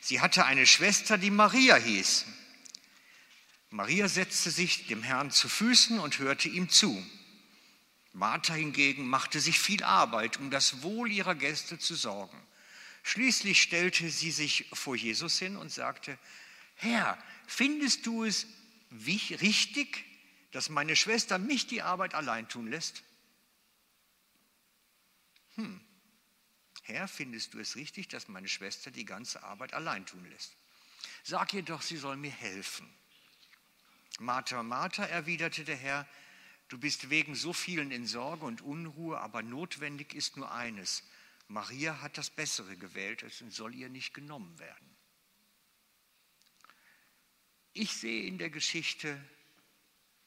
Sie 0.00 0.20
hatte 0.20 0.44
eine 0.44 0.66
Schwester, 0.66 1.18
die 1.18 1.30
Maria 1.30 1.76
hieß. 1.76 2.26
Maria 3.70 4.08
setzte 4.08 4.50
sich 4.50 4.88
dem 4.88 5.02
Herrn 5.02 5.30
zu 5.30 5.48
Füßen 5.48 5.98
und 6.00 6.18
hörte 6.18 6.48
ihm 6.48 6.68
zu. 6.68 7.02
Martha 8.12 8.54
hingegen 8.54 9.06
machte 9.06 9.40
sich 9.40 9.58
viel 9.58 9.82
Arbeit, 9.82 10.38
um 10.38 10.50
das 10.50 10.82
Wohl 10.82 11.10
ihrer 11.10 11.34
Gäste 11.34 11.78
zu 11.78 11.94
sorgen. 11.94 12.40
Schließlich 13.02 13.60
stellte 13.60 14.10
sie 14.10 14.30
sich 14.30 14.68
vor 14.72 14.94
Jesus 14.94 15.38
hin 15.38 15.56
und 15.56 15.72
sagte, 15.72 16.18
Herr, 16.76 17.18
findest 17.46 18.06
du 18.06 18.24
es 18.24 18.46
richtig, 19.40 20.04
dass 20.52 20.68
meine 20.68 20.94
Schwester 20.94 21.38
mich 21.38 21.66
die 21.66 21.82
Arbeit 21.82 22.14
allein 22.14 22.48
tun 22.48 22.68
lässt? 22.68 23.02
Hm. 25.54 25.80
Herr, 26.82 27.08
findest 27.08 27.54
du 27.54 27.60
es 27.60 27.76
richtig, 27.76 28.08
dass 28.08 28.28
meine 28.28 28.48
Schwester 28.48 28.90
die 28.90 29.04
ganze 29.04 29.42
Arbeit 29.42 29.72
allein 29.72 30.04
tun 30.04 30.24
lässt? 30.30 30.56
Sag 31.24 31.54
ihr 31.54 31.62
doch, 31.62 31.82
sie 31.82 31.96
soll 31.96 32.16
mir 32.16 32.30
helfen. 32.30 32.88
Martha, 34.18 34.62
Martha, 34.62 35.04
erwiderte 35.04 35.64
der 35.64 35.76
Herr, 35.76 36.06
Du 36.72 36.78
bist 36.78 37.10
wegen 37.10 37.34
so 37.34 37.52
vielen 37.52 37.90
in 37.90 38.06
Sorge 38.06 38.46
und 38.46 38.62
Unruhe, 38.62 39.20
aber 39.20 39.42
notwendig 39.42 40.14
ist 40.14 40.38
nur 40.38 40.50
eines. 40.50 41.02
Maria 41.46 42.00
hat 42.00 42.16
das 42.16 42.30
Bessere 42.30 42.78
gewählt, 42.78 43.22
es 43.22 43.44
soll 43.50 43.74
ihr 43.74 43.90
nicht 43.90 44.14
genommen 44.14 44.58
werden. 44.58 44.96
Ich 47.74 47.92
sehe 47.92 48.26
in 48.26 48.38
der 48.38 48.48
Geschichte 48.48 49.22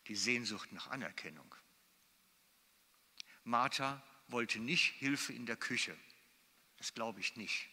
die 0.05 0.15
Sehnsucht 0.15 0.71
nach 0.71 0.85
Anerkennung. 0.85 1.55
Martha 3.43 4.03
wollte 4.27 4.59
nicht 4.59 4.93
Hilfe 4.99 5.33
in 5.33 5.47
der 5.47 5.57
Küche. 5.57 5.97
Das 6.77 6.93
glaube 6.93 7.21
ich 7.21 7.35
nicht. 7.37 7.67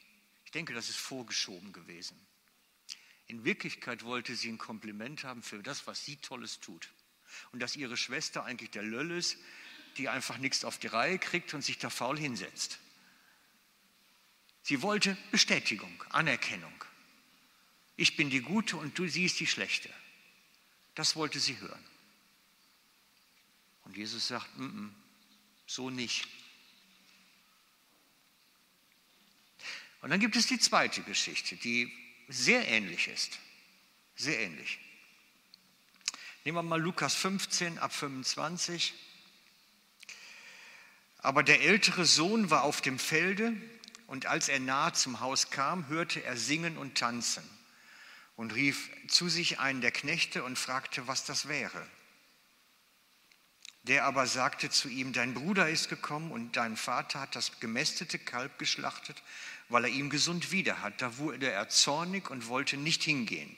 Ich 0.47 0.51
denke, 0.51 0.73
das 0.73 0.89
ist 0.89 0.97
vorgeschoben 0.97 1.75
gewesen. 1.75 2.19
In 3.27 3.45
Wirklichkeit 3.45 4.03
wollte 4.05 4.35
sie 4.35 4.49
ein 4.49 4.57
Kompliment 4.57 5.25
haben 5.25 5.43
für 5.43 5.63
das, 5.63 5.87
was 5.87 6.07
sie 6.07 6.17
Tolles 6.17 6.59
tut 6.59 6.91
und 7.53 7.61
dass 7.61 7.77
ihre 7.77 7.97
Schwester 7.97 8.45
eigentlich 8.45 8.71
der 8.71 8.83
Löll 8.83 9.11
ist, 9.11 9.37
die 9.97 10.09
einfach 10.09 10.39
nichts 10.39 10.65
auf 10.65 10.79
die 10.79 10.87
Reihe 10.87 11.19
kriegt 11.19 11.55
und 11.55 11.63
sich 11.63 11.79
da 11.79 11.91
faul 11.91 12.19
hinsetzt. 12.19 12.79
Sie 14.63 14.83
wollte 14.83 15.17
Bestätigung, 15.31 16.03
Anerkennung. 16.11 16.73
Ich 17.97 18.17
bin 18.17 18.31
die 18.31 18.41
Gute 18.41 18.77
und 18.77 18.99
du 18.99 19.07
siehst 19.07 19.41
die 19.41 19.47
Schlechte. 19.47 19.91
Das 20.95 21.17
wollte 21.17 21.41
sie 21.41 21.59
hören. 21.59 21.85
Und 23.85 23.97
Jesus 23.97 24.29
sagt, 24.29 24.49
N 24.59 24.71
-n, 24.71 24.91
so 25.67 25.91
nicht. 25.91 26.27
Und 30.01 30.11
dann 30.11 30.21
gibt 30.21 30.37
es 30.37 30.47
die 30.47 30.59
zweite 30.59 31.03
Geschichte, 31.03 31.57
die 31.57 31.93
sehr 32.29 32.67
ähnlich 32.69 33.09
ist. 33.09 33.39
Sehr 34.17 34.41
ähnlich. 34.41 34.79
Nehmen 36.45 36.57
wir 36.57 36.63
mal 36.63 36.81
Lukas 36.81 37.15
15 37.15 37.79
ab 37.79 37.93
25. 37.93 38.95
Aber 41.19 41.45
der 41.45 41.63
ältere 41.63 42.05
Sohn 42.05 42.51
war 42.51 42.65
auf 42.65 42.81
dem 42.81 42.99
Felde 42.99 43.53
und 44.09 44.27
als 44.27 44.49
er 44.49 44.59
nahe 44.59 44.93
zum 44.93 45.21
Haus 45.21 45.51
kam, 45.51 45.87
hörte 45.87 46.25
er 46.25 46.37
singen 46.37 46.77
und 46.79 46.99
tanzen 46.99 47.49
und 48.35 48.55
rief 48.55 48.91
zu 49.07 49.29
sich 49.29 49.61
einen 49.61 49.83
der 49.83 49.93
Knechte 49.93 50.43
und 50.43 50.59
fragte, 50.59 51.07
was 51.07 51.25
das 51.25 51.47
wäre. 51.47 51.87
Der 53.85 54.05
aber 54.05 54.27
sagte 54.27 54.69
zu 54.69 54.89
ihm, 54.89 55.13
dein 55.13 55.35
Bruder 55.35 55.69
ist 55.69 55.89
gekommen 55.89 56.33
und 56.33 56.57
dein 56.57 56.77
Vater 56.77 57.21
hat 57.21 57.37
das 57.37 57.61
gemästete 57.61 58.19
Kalb 58.19 58.59
geschlachtet, 58.59 59.23
weil 59.69 59.85
er 59.85 59.91
ihm 59.91 60.11
gesund 60.11 60.51
wieder 60.51 60.83
hat. 60.83 61.03
Da 61.03 61.19
wurde 61.19 61.49
er 61.49 61.69
zornig 61.69 62.31
und 62.31 62.49
wollte 62.49 62.77
nicht 62.77 63.05
hingehen. 63.05 63.57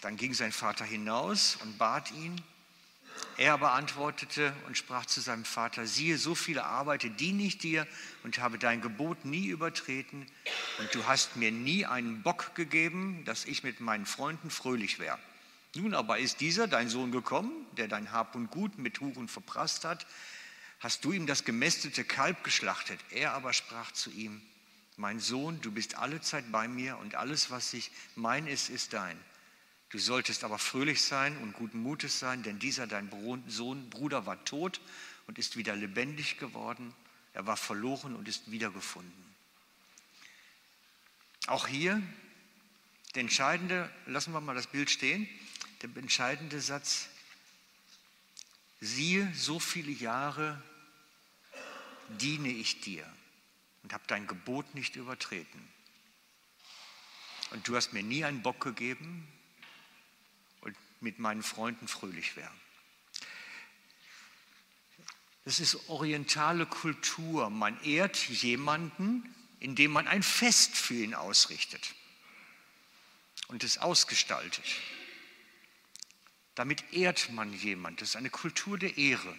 Dann 0.00 0.16
ging 0.16 0.34
sein 0.34 0.52
Vater 0.52 0.84
hinaus 0.84 1.56
und 1.62 1.78
bat 1.78 2.10
ihn. 2.12 2.40
Er 3.36 3.54
aber 3.54 3.72
antwortete 3.72 4.52
und 4.66 4.76
sprach 4.76 5.06
zu 5.06 5.20
seinem 5.20 5.44
Vater, 5.44 5.86
siehe, 5.86 6.18
so 6.18 6.34
viele 6.34 6.64
Arbeiter 6.64 7.08
diene 7.08 7.42
ich 7.42 7.58
dir 7.58 7.86
und 8.22 8.38
habe 8.38 8.58
dein 8.58 8.80
Gebot 8.80 9.24
nie 9.24 9.46
übertreten 9.46 10.26
und 10.78 10.94
du 10.94 11.06
hast 11.06 11.36
mir 11.36 11.50
nie 11.50 11.86
einen 11.86 12.22
Bock 12.22 12.54
gegeben, 12.54 13.24
dass 13.24 13.44
ich 13.44 13.62
mit 13.62 13.80
meinen 13.80 14.06
Freunden 14.06 14.50
fröhlich 14.50 14.98
wäre. 14.98 15.18
Nun 15.74 15.94
aber 15.94 16.18
ist 16.18 16.40
dieser, 16.40 16.66
dein 16.66 16.88
Sohn, 16.88 17.12
gekommen, 17.12 17.52
der 17.76 17.88
dein 17.88 18.10
Hab 18.10 18.34
und 18.34 18.50
Gut 18.50 18.78
mit 18.78 19.00
Huren 19.00 19.28
verprasst 19.28 19.84
hat. 19.84 20.06
Hast 20.80 21.04
du 21.04 21.12
ihm 21.12 21.26
das 21.26 21.44
gemästete 21.44 22.04
Kalb 22.04 22.42
geschlachtet? 22.42 22.98
Er 23.10 23.34
aber 23.34 23.52
sprach 23.52 23.92
zu 23.92 24.10
ihm, 24.10 24.42
mein 24.96 25.20
Sohn, 25.20 25.60
du 25.62 25.70
bist 25.70 25.94
alle 25.96 26.20
Zeit 26.20 26.50
bei 26.50 26.68
mir 26.68 26.98
und 26.98 27.14
alles, 27.14 27.50
was 27.50 27.72
ich 27.72 27.90
mein 28.16 28.46
ist, 28.46 28.68
ist 28.68 28.92
dein. 28.92 29.18
Du 29.90 29.98
solltest 29.98 30.44
aber 30.44 30.58
fröhlich 30.58 31.02
sein 31.02 31.36
und 31.38 31.52
guten 31.52 31.80
Mutes 31.80 32.18
sein, 32.20 32.42
denn 32.44 32.58
dieser 32.60 32.86
dein 32.86 33.10
Sohn, 33.48 33.90
Bruder, 33.90 34.24
war 34.24 34.44
tot 34.44 34.80
und 35.26 35.38
ist 35.38 35.56
wieder 35.56 35.74
lebendig 35.74 36.38
geworden. 36.38 36.94
Er 37.32 37.46
war 37.46 37.56
verloren 37.56 38.14
und 38.14 38.28
ist 38.28 38.50
wiedergefunden. 38.50 39.24
Auch 41.46 41.66
hier 41.66 42.00
der 43.14 43.22
entscheidende, 43.22 43.90
lassen 44.06 44.32
wir 44.32 44.40
mal 44.40 44.54
das 44.54 44.68
Bild 44.68 44.90
stehen, 44.90 45.28
der 45.82 45.90
entscheidende 45.96 46.60
Satz, 46.60 47.08
siehe, 48.80 49.32
so 49.34 49.58
viele 49.58 49.90
Jahre 49.90 50.62
diene 52.20 52.48
ich 52.48 52.80
dir 52.80 53.04
und 53.82 53.92
habe 53.92 54.04
dein 54.06 54.28
Gebot 54.28 54.74
nicht 54.76 54.94
übertreten. 54.94 55.68
Und 57.50 57.66
du 57.66 57.74
hast 57.74 57.92
mir 57.92 58.04
nie 58.04 58.24
einen 58.24 58.42
Bock 58.42 58.60
gegeben, 58.60 59.26
mit 61.00 61.18
meinen 61.18 61.42
Freunden 61.42 61.88
fröhlich 61.88 62.36
wäre. 62.36 62.52
Das 65.44 65.58
ist 65.58 65.88
orientale 65.88 66.66
Kultur. 66.66 67.50
Man 67.50 67.82
ehrt 67.82 68.16
jemanden, 68.28 69.34
indem 69.58 69.90
man 69.92 70.06
ein 70.06 70.22
Fest 70.22 70.76
für 70.76 70.94
ihn 70.94 71.14
ausrichtet 71.14 71.94
und 73.48 73.64
es 73.64 73.78
ausgestaltet. 73.78 74.64
Damit 76.54 76.92
ehrt 76.92 77.30
man 77.32 77.52
jemanden. 77.52 77.98
Das 78.00 78.10
ist 78.10 78.16
eine 78.16 78.30
Kultur 78.30 78.78
der 78.78 78.96
Ehre. 78.98 79.36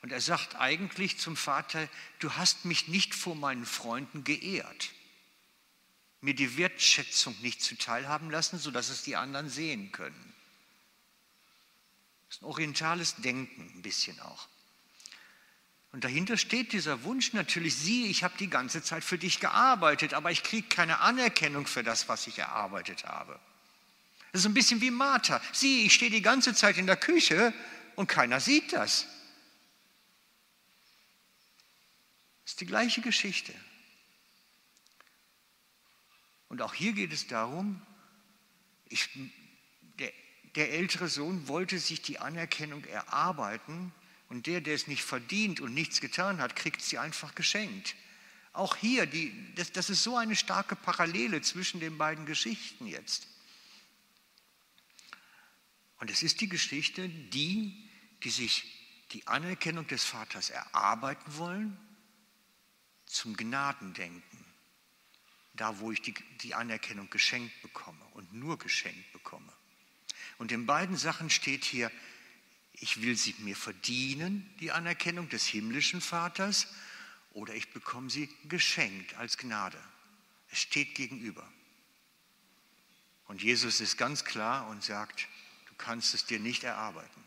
Und 0.00 0.10
er 0.10 0.20
sagt 0.20 0.56
eigentlich 0.56 1.18
zum 1.18 1.36
Vater, 1.36 1.88
du 2.18 2.32
hast 2.32 2.64
mich 2.64 2.88
nicht 2.88 3.14
vor 3.14 3.36
meinen 3.36 3.66
Freunden 3.66 4.24
geehrt, 4.24 4.90
mir 6.20 6.34
die 6.34 6.56
Wertschätzung 6.56 7.36
nicht 7.40 7.62
zuteilhaben 7.62 8.30
lassen, 8.30 8.58
sodass 8.58 8.88
es 8.88 9.02
die 9.02 9.14
anderen 9.14 9.48
sehen 9.48 9.92
können. 9.92 10.34
Das 12.32 12.38
ist 12.38 12.42
ein 12.44 12.46
orientales 12.46 13.16
Denken, 13.16 13.70
ein 13.74 13.82
bisschen 13.82 14.18
auch. 14.20 14.48
Und 15.90 16.02
dahinter 16.02 16.38
steht 16.38 16.72
dieser 16.72 17.02
Wunsch 17.02 17.34
natürlich, 17.34 17.76
sieh, 17.76 18.06
ich 18.06 18.24
habe 18.24 18.38
die 18.38 18.48
ganze 18.48 18.82
Zeit 18.82 19.04
für 19.04 19.18
dich 19.18 19.38
gearbeitet, 19.38 20.14
aber 20.14 20.30
ich 20.30 20.42
kriege 20.42 20.66
keine 20.66 21.00
Anerkennung 21.00 21.66
für 21.66 21.82
das, 21.82 22.08
was 22.08 22.26
ich 22.26 22.38
erarbeitet 22.38 23.04
habe. 23.04 23.38
Das 24.32 24.40
ist 24.40 24.46
ein 24.46 24.54
bisschen 24.54 24.80
wie 24.80 24.90
Martha. 24.90 25.42
Sieh, 25.52 25.84
ich 25.84 25.92
stehe 25.92 26.10
die 26.10 26.22
ganze 26.22 26.54
Zeit 26.54 26.78
in 26.78 26.86
der 26.86 26.96
Küche 26.96 27.52
und 27.96 28.06
keiner 28.06 28.40
sieht 28.40 28.72
das. 28.72 29.06
Das 32.44 32.52
ist 32.52 32.60
die 32.62 32.66
gleiche 32.66 33.02
Geschichte. 33.02 33.52
Und 36.48 36.62
auch 36.62 36.72
hier 36.72 36.94
geht 36.94 37.12
es 37.12 37.26
darum, 37.26 37.82
ich 38.88 39.10
der 40.54 40.72
ältere 40.72 41.08
Sohn 41.08 41.48
wollte 41.48 41.78
sich 41.78 42.02
die 42.02 42.18
Anerkennung 42.18 42.84
erarbeiten 42.84 43.92
und 44.28 44.46
der, 44.46 44.60
der 44.60 44.74
es 44.74 44.86
nicht 44.86 45.02
verdient 45.02 45.60
und 45.60 45.74
nichts 45.74 46.00
getan 46.00 46.40
hat, 46.40 46.56
kriegt 46.56 46.82
sie 46.82 46.98
einfach 46.98 47.34
geschenkt. 47.34 47.94
Auch 48.52 48.76
hier, 48.76 49.06
die, 49.06 49.32
das, 49.54 49.72
das 49.72 49.88
ist 49.88 50.02
so 50.02 50.16
eine 50.16 50.36
starke 50.36 50.76
Parallele 50.76 51.40
zwischen 51.40 51.80
den 51.80 51.96
beiden 51.96 52.26
Geschichten 52.26 52.86
jetzt. 52.86 53.26
Und 55.98 56.10
es 56.10 56.22
ist 56.22 56.40
die 56.40 56.48
Geschichte, 56.48 57.08
die, 57.08 57.88
die 58.24 58.30
sich 58.30 58.64
die 59.12 59.26
Anerkennung 59.26 59.86
des 59.86 60.04
Vaters 60.04 60.50
erarbeiten 60.50 61.36
wollen, 61.36 61.78
zum 63.06 63.36
Gnadendenken. 63.36 64.44
Da, 65.54 65.78
wo 65.78 65.92
ich 65.92 66.00
die, 66.00 66.14
die 66.42 66.54
Anerkennung 66.54 67.08
geschenkt 67.10 67.60
bekomme 67.62 68.04
und 68.14 68.32
nur 68.32 68.58
geschenkt 68.58 69.12
bekomme. 69.12 69.51
Und 70.42 70.50
in 70.50 70.66
beiden 70.66 70.96
Sachen 70.96 71.30
steht 71.30 71.64
hier, 71.64 71.88
ich 72.72 73.00
will 73.00 73.16
sie 73.16 73.32
mir 73.38 73.54
verdienen, 73.54 74.52
die 74.58 74.72
Anerkennung 74.72 75.28
des 75.28 75.46
himmlischen 75.46 76.00
Vaters, 76.00 76.66
oder 77.30 77.54
ich 77.54 77.70
bekomme 77.70 78.10
sie 78.10 78.28
geschenkt 78.48 79.14
als 79.14 79.38
Gnade. 79.38 79.78
Es 80.50 80.58
steht 80.58 80.96
gegenüber. 80.96 81.48
Und 83.26 83.40
Jesus 83.40 83.80
ist 83.80 83.96
ganz 83.96 84.24
klar 84.24 84.66
und 84.66 84.82
sagt, 84.82 85.28
du 85.68 85.74
kannst 85.78 86.12
es 86.12 86.26
dir 86.26 86.40
nicht 86.40 86.64
erarbeiten. 86.64 87.22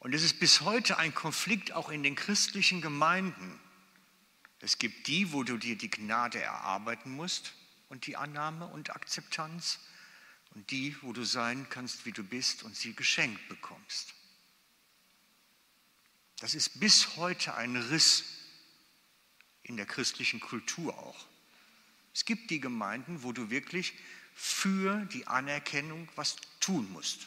Und 0.00 0.12
es 0.12 0.24
ist 0.24 0.40
bis 0.40 0.62
heute 0.62 0.98
ein 0.98 1.14
Konflikt 1.14 1.70
auch 1.70 1.88
in 1.88 2.02
den 2.02 2.16
christlichen 2.16 2.80
Gemeinden. 2.80 3.60
Es 4.62 4.78
gibt 4.78 5.08
die, 5.08 5.32
wo 5.32 5.42
du 5.42 5.58
dir 5.58 5.76
die 5.76 5.90
Gnade 5.90 6.40
erarbeiten 6.40 7.10
musst 7.10 7.52
und 7.88 8.06
die 8.06 8.16
Annahme 8.16 8.68
und 8.68 8.90
Akzeptanz 8.90 9.80
und 10.54 10.70
die, 10.70 10.96
wo 11.02 11.12
du 11.12 11.24
sein 11.24 11.66
kannst, 11.68 12.06
wie 12.06 12.12
du 12.12 12.22
bist 12.22 12.62
und 12.62 12.76
sie 12.76 12.94
geschenkt 12.94 13.48
bekommst. 13.48 14.14
Das 16.38 16.54
ist 16.54 16.78
bis 16.78 17.16
heute 17.16 17.54
ein 17.56 17.76
Riss 17.76 18.22
in 19.64 19.76
der 19.76 19.86
christlichen 19.86 20.38
Kultur 20.38 20.96
auch. 20.96 21.26
Es 22.14 22.24
gibt 22.24 22.50
die 22.50 22.60
Gemeinden, 22.60 23.24
wo 23.24 23.32
du 23.32 23.50
wirklich 23.50 23.94
für 24.34 25.04
die 25.06 25.26
Anerkennung 25.26 26.08
was 26.14 26.36
tun 26.60 26.90
musst. 26.92 27.22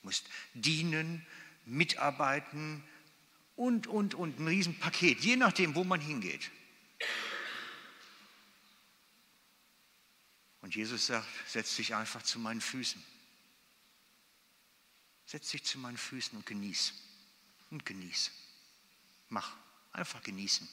Du 0.00 0.06
musst 0.06 0.24
dienen, 0.54 1.26
mitarbeiten 1.66 2.82
und, 3.56 3.86
und, 3.86 4.14
und 4.14 4.40
ein 4.40 4.48
Riesenpaket, 4.48 5.20
je 5.20 5.36
nachdem, 5.36 5.74
wo 5.74 5.84
man 5.84 6.00
hingeht. 6.00 6.50
Und 10.62 10.74
Jesus 10.74 11.06
sagt, 11.06 11.28
setz 11.46 11.76
dich 11.76 11.94
einfach 11.94 12.22
zu 12.22 12.38
meinen 12.38 12.60
Füßen. 12.60 13.02
Setz 15.26 15.50
dich 15.50 15.64
zu 15.64 15.78
meinen 15.78 15.98
Füßen 15.98 16.38
und 16.38 16.46
genieß. 16.46 16.94
Und 17.70 17.84
genieß. 17.84 18.30
Mach. 19.28 19.56
Einfach 19.92 20.22
genießen. 20.22 20.66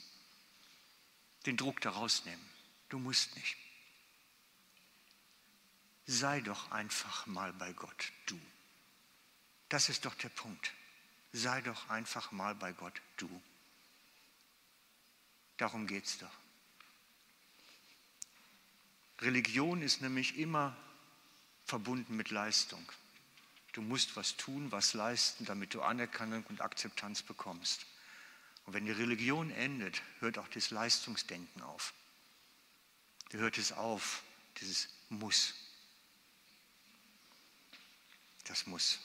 Den 1.46 1.58
Druck 1.58 1.82
da 1.82 1.90
rausnehmen. 1.90 2.46
Du 2.88 3.00
musst 3.00 3.36
nicht. 3.36 3.58
Sei 6.06 6.42
doch 6.42 6.72
einfach 6.72 7.26
mal 7.28 7.54
bei 7.54 7.74
Gott, 7.74 8.12
du. 8.26 8.40
Das 9.68 9.90
ist 9.90 10.06
doch 10.06 10.16
der 10.16 10.30
Punkt. 10.30 10.74
Sei 11.34 11.62
doch 11.62 11.90
einfach 11.90 12.32
mal 12.32 12.56
bei 12.56 12.74
Gott, 12.74 13.00
du. 13.18 13.30
Darum 15.58 15.86
geht 15.86 16.06
es 16.06 16.18
doch. 16.18 16.32
Religion 19.22 19.82
ist 19.82 20.02
nämlich 20.02 20.38
immer 20.38 20.76
verbunden 21.66 22.16
mit 22.16 22.32
Leistung. 22.32 22.84
Du 23.74 23.82
musst 23.82 24.16
was 24.16 24.38
tun, 24.38 24.72
was 24.72 24.94
leisten, 24.94 25.46
damit 25.46 25.74
du 25.74 25.82
Anerkennung 25.82 26.44
und 26.50 26.62
Akzeptanz 26.62 27.22
bekommst. 27.22 27.86
Und 28.66 28.74
wenn 28.74 28.86
die 28.86 28.92
Religion 28.92 29.52
endet, 29.52 30.02
hört 30.20 30.38
auch 30.38 30.48
das 30.48 30.72
Leistungsdenken 30.72 31.62
auf. 31.62 31.94
Da 33.30 33.38
hört 33.38 33.58
es 33.58 33.72
auf, 33.72 34.24
dieses 34.60 34.90
Muss. 35.10 35.54
Das 38.46 38.66
Muss. 38.66 39.00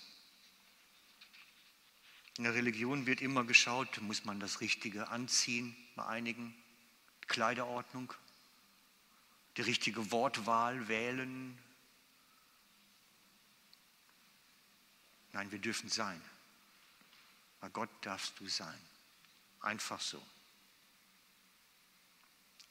In 2.38 2.44
der 2.44 2.54
Religion 2.54 3.06
wird 3.06 3.20
immer 3.20 3.44
geschaut, 3.44 4.00
muss 4.00 4.24
man 4.24 4.40
das 4.40 4.60
Richtige 4.60 5.08
anziehen 5.08 5.76
bei 5.94 6.06
einigen, 6.06 6.54
Kleiderordnung, 7.26 8.12
die 9.56 9.62
richtige 9.62 10.10
Wortwahl 10.10 10.88
wählen. 10.88 11.58
Nein, 15.32 15.50
wir 15.50 15.58
dürfen 15.58 15.88
sein. 15.88 16.20
Bei 17.60 17.68
Gott 17.68 17.90
darfst 18.02 18.38
du 18.40 18.48
sein. 18.48 18.78
Einfach 19.60 20.00
so. 20.00 20.22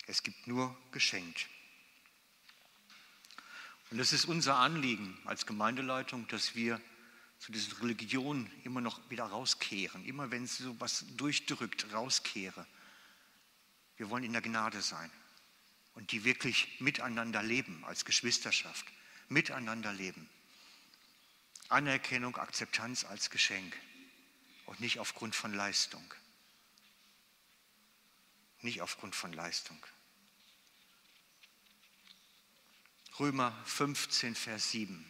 Es 0.05 0.23
gibt 0.23 0.47
nur 0.47 0.77
geschenkt. 0.91 1.47
Und 3.89 3.99
es 3.99 4.11
ist 4.11 4.25
unser 4.25 4.57
Anliegen 4.57 5.17
als 5.25 5.45
Gemeindeleitung, 5.45 6.27
dass 6.27 6.55
wir 6.55 6.81
zu 7.39 7.51
dieser 7.51 7.79
Religion 7.81 8.51
immer 8.63 8.81
noch 8.81 9.09
wieder 9.09 9.25
rauskehren. 9.25 10.05
Immer 10.05 10.31
wenn 10.31 10.43
es 10.43 10.57
so 10.57 10.79
was 10.79 11.05
durchdrückt, 11.15 11.91
rauskehre. 11.93 12.65
Wir 13.97 14.09
wollen 14.09 14.23
in 14.23 14.33
der 14.33 14.41
Gnade 14.41 14.81
sein 14.81 15.11
und 15.95 16.12
die 16.12 16.23
wirklich 16.23 16.79
miteinander 16.79 17.43
leben 17.43 17.84
als 17.86 18.06
Geschwisterschaft, 18.06 18.86
miteinander 19.29 19.93
leben. 19.93 20.29
Anerkennung, 21.69 22.36
Akzeptanz 22.38 23.03
als 23.03 23.29
Geschenk 23.29 23.77
und 24.65 24.79
nicht 24.79 24.99
aufgrund 24.99 25.36
von 25.36 25.53
Leistung. 25.53 26.13
Nicht 28.62 28.82
aufgrund 28.82 29.15
von 29.15 29.34
Leistung. 29.34 29.84
Römer 33.19 33.56
15, 33.65 34.36
Vers 34.36 34.71
7. 34.71 35.10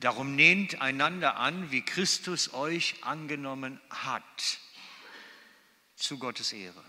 Darum 0.00 0.34
nehmt 0.34 0.82
einander 0.82 1.36
an, 1.36 1.70
wie 1.70 1.82
Christus 1.82 2.52
euch 2.52 3.02
angenommen 3.02 3.80
hat, 3.88 4.58
zu 5.96 6.18
Gottes 6.18 6.52
Ehre. 6.52 6.84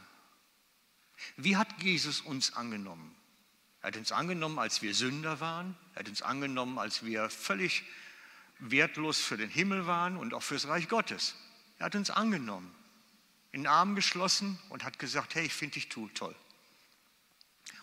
Wie 1.38 1.58
hat 1.58 1.82
Jesus 1.82 2.22
uns 2.22 2.54
angenommen? 2.54 3.16
Er 3.82 3.88
hat 3.88 3.98
uns 3.98 4.12
angenommen, 4.12 4.58
als 4.58 4.82
wir 4.82 4.94
Sünder 4.94 5.40
waren. 5.40 5.78
Er 5.94 6.00
hat 6.00 6.10
uns 6.10 6.22
angenommen, 6.22 6.80
als 6.80 7.06
wir 7.06 7.30
völlig 7.30 7.84
wertlos 8.60 9.20
für 9.20 9.38
den 9.38 9.50
Himmel 9.50 9.86
waren 9.86 10.18
und 10.18 10.34
auch 10.34 10.44
fürs 10.44 10.68
Reich 10.68 10.88
Gottes. 10.88 11.36
Er 11.78 11.88
hat 11.88 11.96
uns 11.96 12.10
angenommen, 12.10 12.74
in 13.52 13.62
den 13.62 13.68
Arm 13.68 13.96
geschlossen 13.96 14.58
und 14.70 14.84
hat 14.84 14.98
gesagt, 14.98 15.36
hey, 15.36 15.46
ich 15.46 15.54
finde 15.54 15.76
dich 15.76 15.90
toll. 15.90 16.36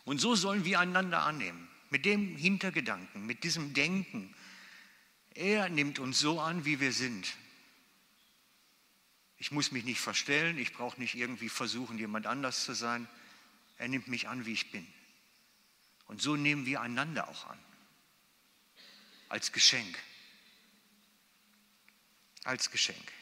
Und 0.05 0.21
so 0.21 0.35
sollen 0.35 0.65
wir 0.65 0.81
einander 0.81 1.23
annehmen, 1.23 1.69
mit 1.91 2.05
dem 2.05 2.37
Hintergedanken, 2.37 3.27
mit 3.27 3.45
diesem 3.45 3.75
Denken. 3.75 4.35
Er 5.35 5.69
nimmt 5.69 5.99
uns 5.99 6.19
so 6.19 6.41
an, 6.41 6.65
wie 6.65 6.81
wir 6.81 6.93
sind. 6.93 7.33
Ich 9.37 9.51
muss 9.51 9.73
mich 9.73 9.85
nicht 9.85 10.01
verstellen, 10.01 10.59
ich 10.59 10.73
brauche 10.73 11.01
nicht 11.01 11.15
irgendwie 11.15 11.49
versuchen, 11.49 11.99
jemand 11.99 12.27
anders 12.27 12.65
zu 12.65 12.75
sein. 12.75 13.09
Er 13.77 13.89
nimmt 13.89 14.09
mich 14.09 14.29
an, 14.29 14.47
wie 14.47 14.53
ich 14.53 14.71
bin. 14.71 14.87
Und 16.07 16.21
so 16.21 16.37
nehmen 16.37 16.67
wir 16.67 16.81
einander 16.81 17.29
auch 17.29 17.47
an. 17.47 17.59
Als 19.29 19.53
Geschenk. 19.53 19.99
Als 22.45 22.71
Geschenk. 22.71 23.13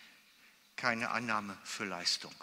Keine 0.77 1.11
Annahme 1.11 1.57
für 1.65 1.85
Leistung. 1.85 2.35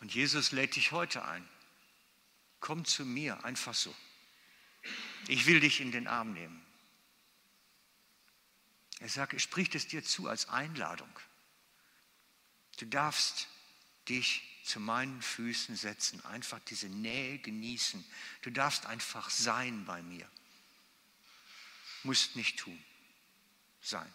Und 0.00 0.14
Jesus 0.14 0.52
lädt 0.52 0.76
dich 0.76 0.92
heute 0.92 1.24
ein. 1.24 1.48
Komm 2.60 2.84
zu 2.84 3.04
mir, 3.04 3.44
einfach 3.44 3.74
so. 3.74 3.94
Ich 5.28 5.46
will 5.46 5.60
dich 5.60 5.80
in 5.80 5.92
den 5.92 6.06
Arm 6.06 6.32
nehmen. 6.32 6.64
Er 9.00 9.08
sagt, 9.08 9.32
er 9.32 9.38
spricht 9.38 9.74
es 9.74 9.86
dir 9.86 10.02
zu 10.02 10.28
als 10.28 10.48
Einladung. 10.48 11.10
Du 12.78 12.86
darfst 12.86 13.48
dich 14.08 14.42
zu 14.64 14.80
meinen 14.80 15.20
Füßen 15.22 15.76
setzen, 15.76 16.24
einfach 16.26 16.60
diese 16.60 16.88
Nähe 16.88 17.38
genießen. 17.38 18.04
Du 18.42 18.50
darfst 18.50 18.86
einfach 18.86 19.30
sein 19.30 19.84
bei 19.84 20.02
mir. 20.02 20.28
Musst 22.04 22.36
nicht 22.36 22.58
tun, 22.58 22.78
sein. 23.80 24.12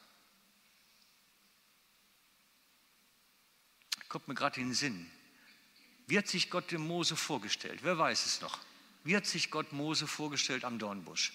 Kommt 4.07 4.27
mir 4.27 4.35
gerade 4.35 4.61
in 4.61 4.69
den 4.69 4.75
Sinn. 4.75 5.11
Wie 6.07 6.17
hat 6.17 6.27
sich 6.27 6.49
Gott 6.49 6.71
dem 6.71 6.85
Mose 6.85 7.15
vorgestellt? 7.15 7.79
Wer 7.83 7.97
weiß 7.97 8.25
es 8.25 8.41
noch? 8.41 8.59
Wie 9.03 9.15
hat 9.15 9.25
sich 9.25 9.51
Gott 9.51 9.73
Mose 9.73 10.07
vorgestellt 10.07 10.63
am 10.63 10.79
Dornbusch? 10.79 11.33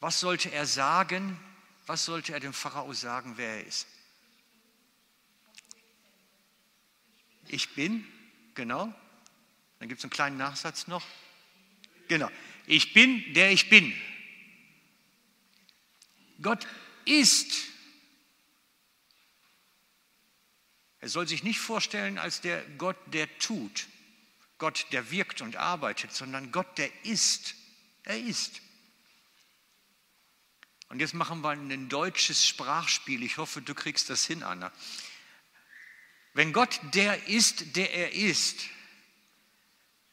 Was 0.00 0.20
sollte 0.20 0.50
er 0.50 0.66
sagen? 0.66 1.38
Was 1.86 2.04
sollte 2.04 2.32
er 2.32 2.40
dem 2.40 2.52
Pharao 2.52 2.92
sagen, 2.92 3.36
wer 3.36 3.58
er 3.58 3.66
ist? 3.66 3.86
Ich 7.48 7.74
bin, 7.74 8.06
genau. 8.54 8.92
Dann 9.78 9.88
gibt 9.88 9.98
es 9.98 10.04
einen 10.04 10.10
kleinen 10.10 10.36
Nachsatz 10.36 10.86
noch. 10.86 11.04
Genau. 12.08 12.30
Ich 12.66 12.92
bin, 12.92 13.34
der 13.34 13.52
ich 13.52 13.68
bin. 13.68 13.94
Gott 16.40 16.66
ist 17.04 17.76
Er 21.06 21.10
soll 21.10 21.28
sich 21.28 21.44
nicht 21.44 21.60
vorstellen 21.60 22.18
als 22.18 22.40
der 22.40 22.64
Gott, 22.78 22.96
der 23.12 23.38
tut, 23.38 23.86
Gott, 24.58 24.86
der 24.90 25.12
wirkt 25.12 25.40
und 25.40 25.54
arbeitet, 25.54 26.12
sondern 26.12 26.50
Gott, 26.50 26.78
der 26.78 26.90
ist. 27.04 27.54
Er 28.02 28.18
ist. 28.18 28.60
Und 30.88 30.98
jetzt 30.98 31.14
machen 31.14 31.42
wir 31.42 31.50
ein 31.50 31.88
deutsches 31.88 32.44
Sprachspiel. 32.44 33.22
Ich 33.22 33.36
hoffe, 33.36 33.62
du 33.62 33.72
kriegst 33.72 34.10
das 34.10 34.26
hin, 34.26 34.42
Anna. 34.42 34.72
Wenn 36.36 36.52
Gott 36.52 36.78
der 36.92 37.28
ist, 37.28 37.76
der 37.76 37.94
er 37.94 38.12
ist, 38.12 38.68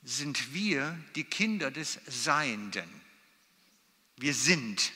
sind 0.04 0.54
wir 0.54 0.98
die 1.16 1.26
Kinder 1.26 1.70
des 1.70 2.00
Seienden. 2.06 2.90
Wir 4.16 4.34
sind. 4.34 4.94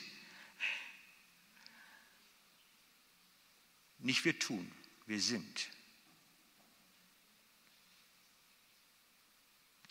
Nicht 3.98 4.24
wir 4.24 4.40
tun, 4.40 4.72
wir 5.06 5.20
sind. 5.20 5.68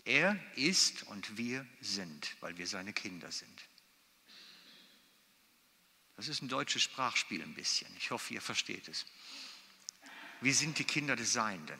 Er 0.07 0.40
ist 0.55 1.03
und 1.03 1.37
wir 1.37 1.66
sind, 1.83 2.35
weil 2.40 2.57
wir 2.57 2.66
seine 2.66 2.94
Kinder 2.94 3.31
sind. 3.31 3.68
Das 6.16 6.29
ist 6.29 6.40
ein 6.40 6.49
deutsches 6.49 6.83
Sprachspiel 6.83 7.42
ein 7.42 7.53
bisschen. 7.53 7.94
Ich 7.99 8.11
hoffe, 8.11 8.33
ihr 8.33 8.40
versteht 8.40 8.88
es. 8.88 9.05
Wir 10.40 10.55
sind 10.55 10.79
die 10.79 10.85
Kinder 10.85 11.16
des 11.16 11.33
Seienden. 11.33 11.79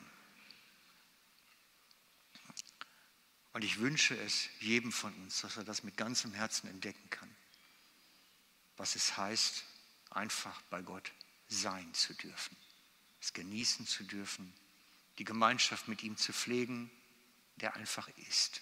Und 3.53 3.63
ich 3.63 3.79
wünsche 3.79 4.15
es 4.15 4.49
jedem 4.59 4.91
von 4.91 5.13
uns, 5.15 5.41
dass 5.41 5.57
er 5.57 5.63
das 5.63 5.83
mit 5.83 5.97
ganzem 5.97 6.33
Herzen 6.33 6.69
entdecken 6.69 7.09
kann, 7.09 7.35
was 8.77 8.95
es 8.95 9.17
heißt, 9.17 9.63
einfach 10.11 10.61
bei 10.69 10.81
Gott 10.81 11.11
sein 11.47 11.91
zu 11.93 12.13
dürfen, 12.13 12.55
es 13.19 13.33
genießen 13.33 13.87
zu 13.87 14.03
dürfen, 14.03 14.53
die 15.17 15.23
Gemeinschaft 15.23 15.87
mit 15.87 16.03
ihm 16.03 16.17
zu 16.17 16.33
pflegen, 16.33 16.91
der 17.55 17.75
einfach 17.75 18.07
ist. 18.29 18.61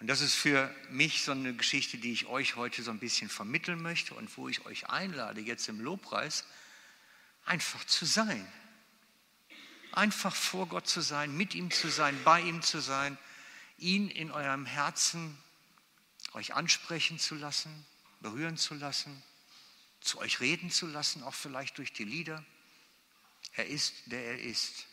Und 0.00 0.06
das 0.06 0.20
ist 0.20 0.34
für 0.34 0.74
mich 0.88 1.22
so 1.22 1.32
eine 1.32 1.54
Geschichte, 1.54 1.98
die 1.98 2.12
ich 2.12 2.26
euch 2.26 2.56
heute 2.56 2.82
so 2.82 2.90
ein 2.90 2.98
bisschen 2.98 3.28
vermitteln 3.28 3.80
möchte 3.80 4.14
und 4.14 4.36
wo 4.36 4.48
ich 4.48 4.64
euch 4.64 4.88
einlade, 4.88 5.40
jetzt 5.40 5.68
im 5.68 5.80
Lobpreis, 5.80 6.44
einfach 7.44 7.84
zu 7.84 8.04
sein. 8.04 8.50
Einfach 9.92 10.34
vor 10.34 10.68
Gott 10.68 10.88
zu 10.88 11.00
sein, 11.00 11.36
mit 11.36 11.54
ihm 11.54 11.70
zu 11.70 11.88
sein, 11.88 12.18
bei 12.24 12.40
ihm 12.40 12.62
zu 12.62 12.80
sein, 12.80 13.18
ihn 13.78 14.08
in 14.08 14.30
eurem 14.30 14.64
Herzen 14.64 15.36
euch 16.32 16.54
ansprechen 16.54 17.18
zu 17.18 17.34
lassen, 17.34 17.84
berühren 18.20 18.56
zu 18.56 18.74
lassen, 18.74 19.22
zu 20.00 20.18
euch 20.18 20.40
reden 20.40 20.70
zu 20.70 20.86
lassen, 20.86 21.22
auch 21.22 21.34
vielleicht 21.34 21.78
durch 21.78 21.92
die 21.92 22.04
Lieder. 22.04 22.44
Er 23.52 23.66
ist, 23.66 23.94
der 24.06 24.24
er 24.24 24.40
ist 24.40 24.86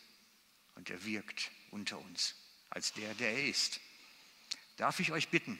und 0.74 0.90
er 0.90 1.04
wirkt 1.04 1.50
unter 1.70 1.98
uns 1.98 2.34
als 2.68 2.92
der, 2.92 3.14
der 3.14 3.32
er 3.32 3.46
ist. 3.46 3.80
Darf 4.76 5.00
ich 5.00 5.12
euch 5.12 5.28
bitten? 5.28 5.58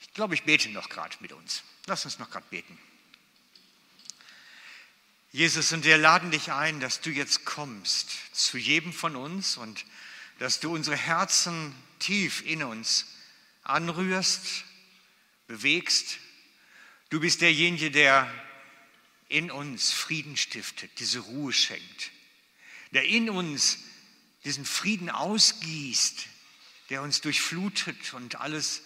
Ich 0.00 0.12
glaube, 0.12 0.34
ich 0.34 0.44
bete 0.44 0.68
noch 0.70 0.88
gerade 0.88 1.16
mit 1.20 1.32
uns. 1.32 1.62
Lass 1.86 2.04
uns 2.04 2.18
noch 2.18 2.30
gerade 2.30 2.46
beten. 2.50 2.78
Jesus, 5.32 5.72
und 5.72 5.84
wir 5.84 5.96
laden 5.96 6.32
dich 6.32 6.50
ein, 6.50 6.80
dass 6.80 7.00
du 7.00 7.10
jetzt 7.10 7.44
kommst 7.44 8.10
zu 8.32 8.58
jedem 8.58 8.92
von 8.92 9.14
uns 9.14 9.56
und 9.56 9.84
dass 10.40 10.58
du 10.58 10.74
unsere 10.74 10.96
Herzen 10.96 11.72
tief 12.00 12.42
in 12.44 12.64
uns 12.64 13.06
anrührst, 13.62 14.64
bewegst. 15.46 16.18
Du 17.10 17.20
bist 17.20 17.42
derjenige, 17.42 17.92
der 17.92 18.28
in 19.28 19.52
uns 19.52 19.92
Frieden 19.92 20.36
stiftet, 20.36 20.90
diese 20.98 21.20
Ruhe 21.20 21.52
schenkt, 21.52 22.10
der 22.90 23.04
in 23.04 23.30
uns 23.30 23.78
diesen 24.44 24.64
Frieden 24.64 25.10
ausgießt, 25.10 26.26
der 26.88 27.02
uns 27.02 27.20
durchflutet 27.20 28.14
und 28.14 28.40
alles, 28.40 28.82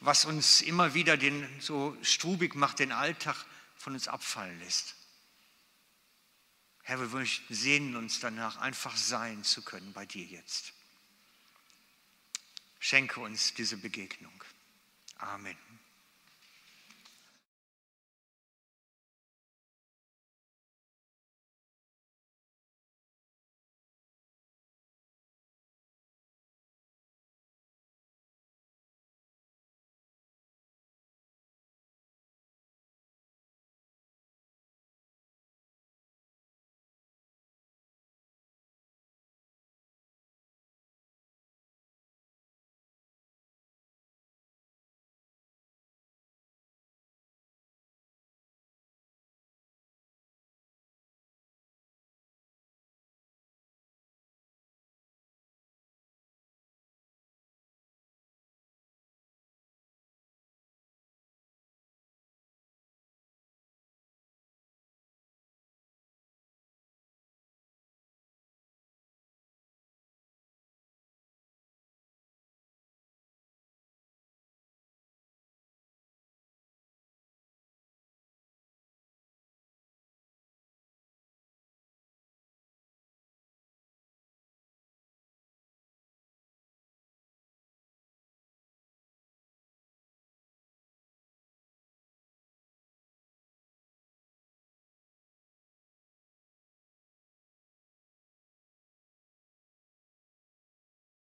was 0.00 0.26
uns 0.26 0.60
immer 0.60 0.92
wieder 0.92 1.16
den, 1.16 1.48
so 1.58 1.96
strubig 2.02 2.54
macht, 2.54 2.80
den 2.80 2.92
Alltag 2.92 3.46
von 3.78 3.94
uns 3.94 4.08
abfallen 4.08 4.58
lässt. 4.60 4.94
Herr, 6.88 7.00
wir 7.12 7.26
sehnen 7.48 7.96
uns 7.96 8.20
danach, 8.20 8.58
einfach 8.58 8.96
sein 8.96 9.42
zu 9.42 9.62
können 9.62 9.92
bei 9.92 10.06
dir 10.06 10.24
jetzt. 10.24 10.72
Schenke 12.78 13.18
uns 13.18 13.54
diese 13.54 13.76
Begegnung. 13.76 14.44
Amen. 15.16 15.56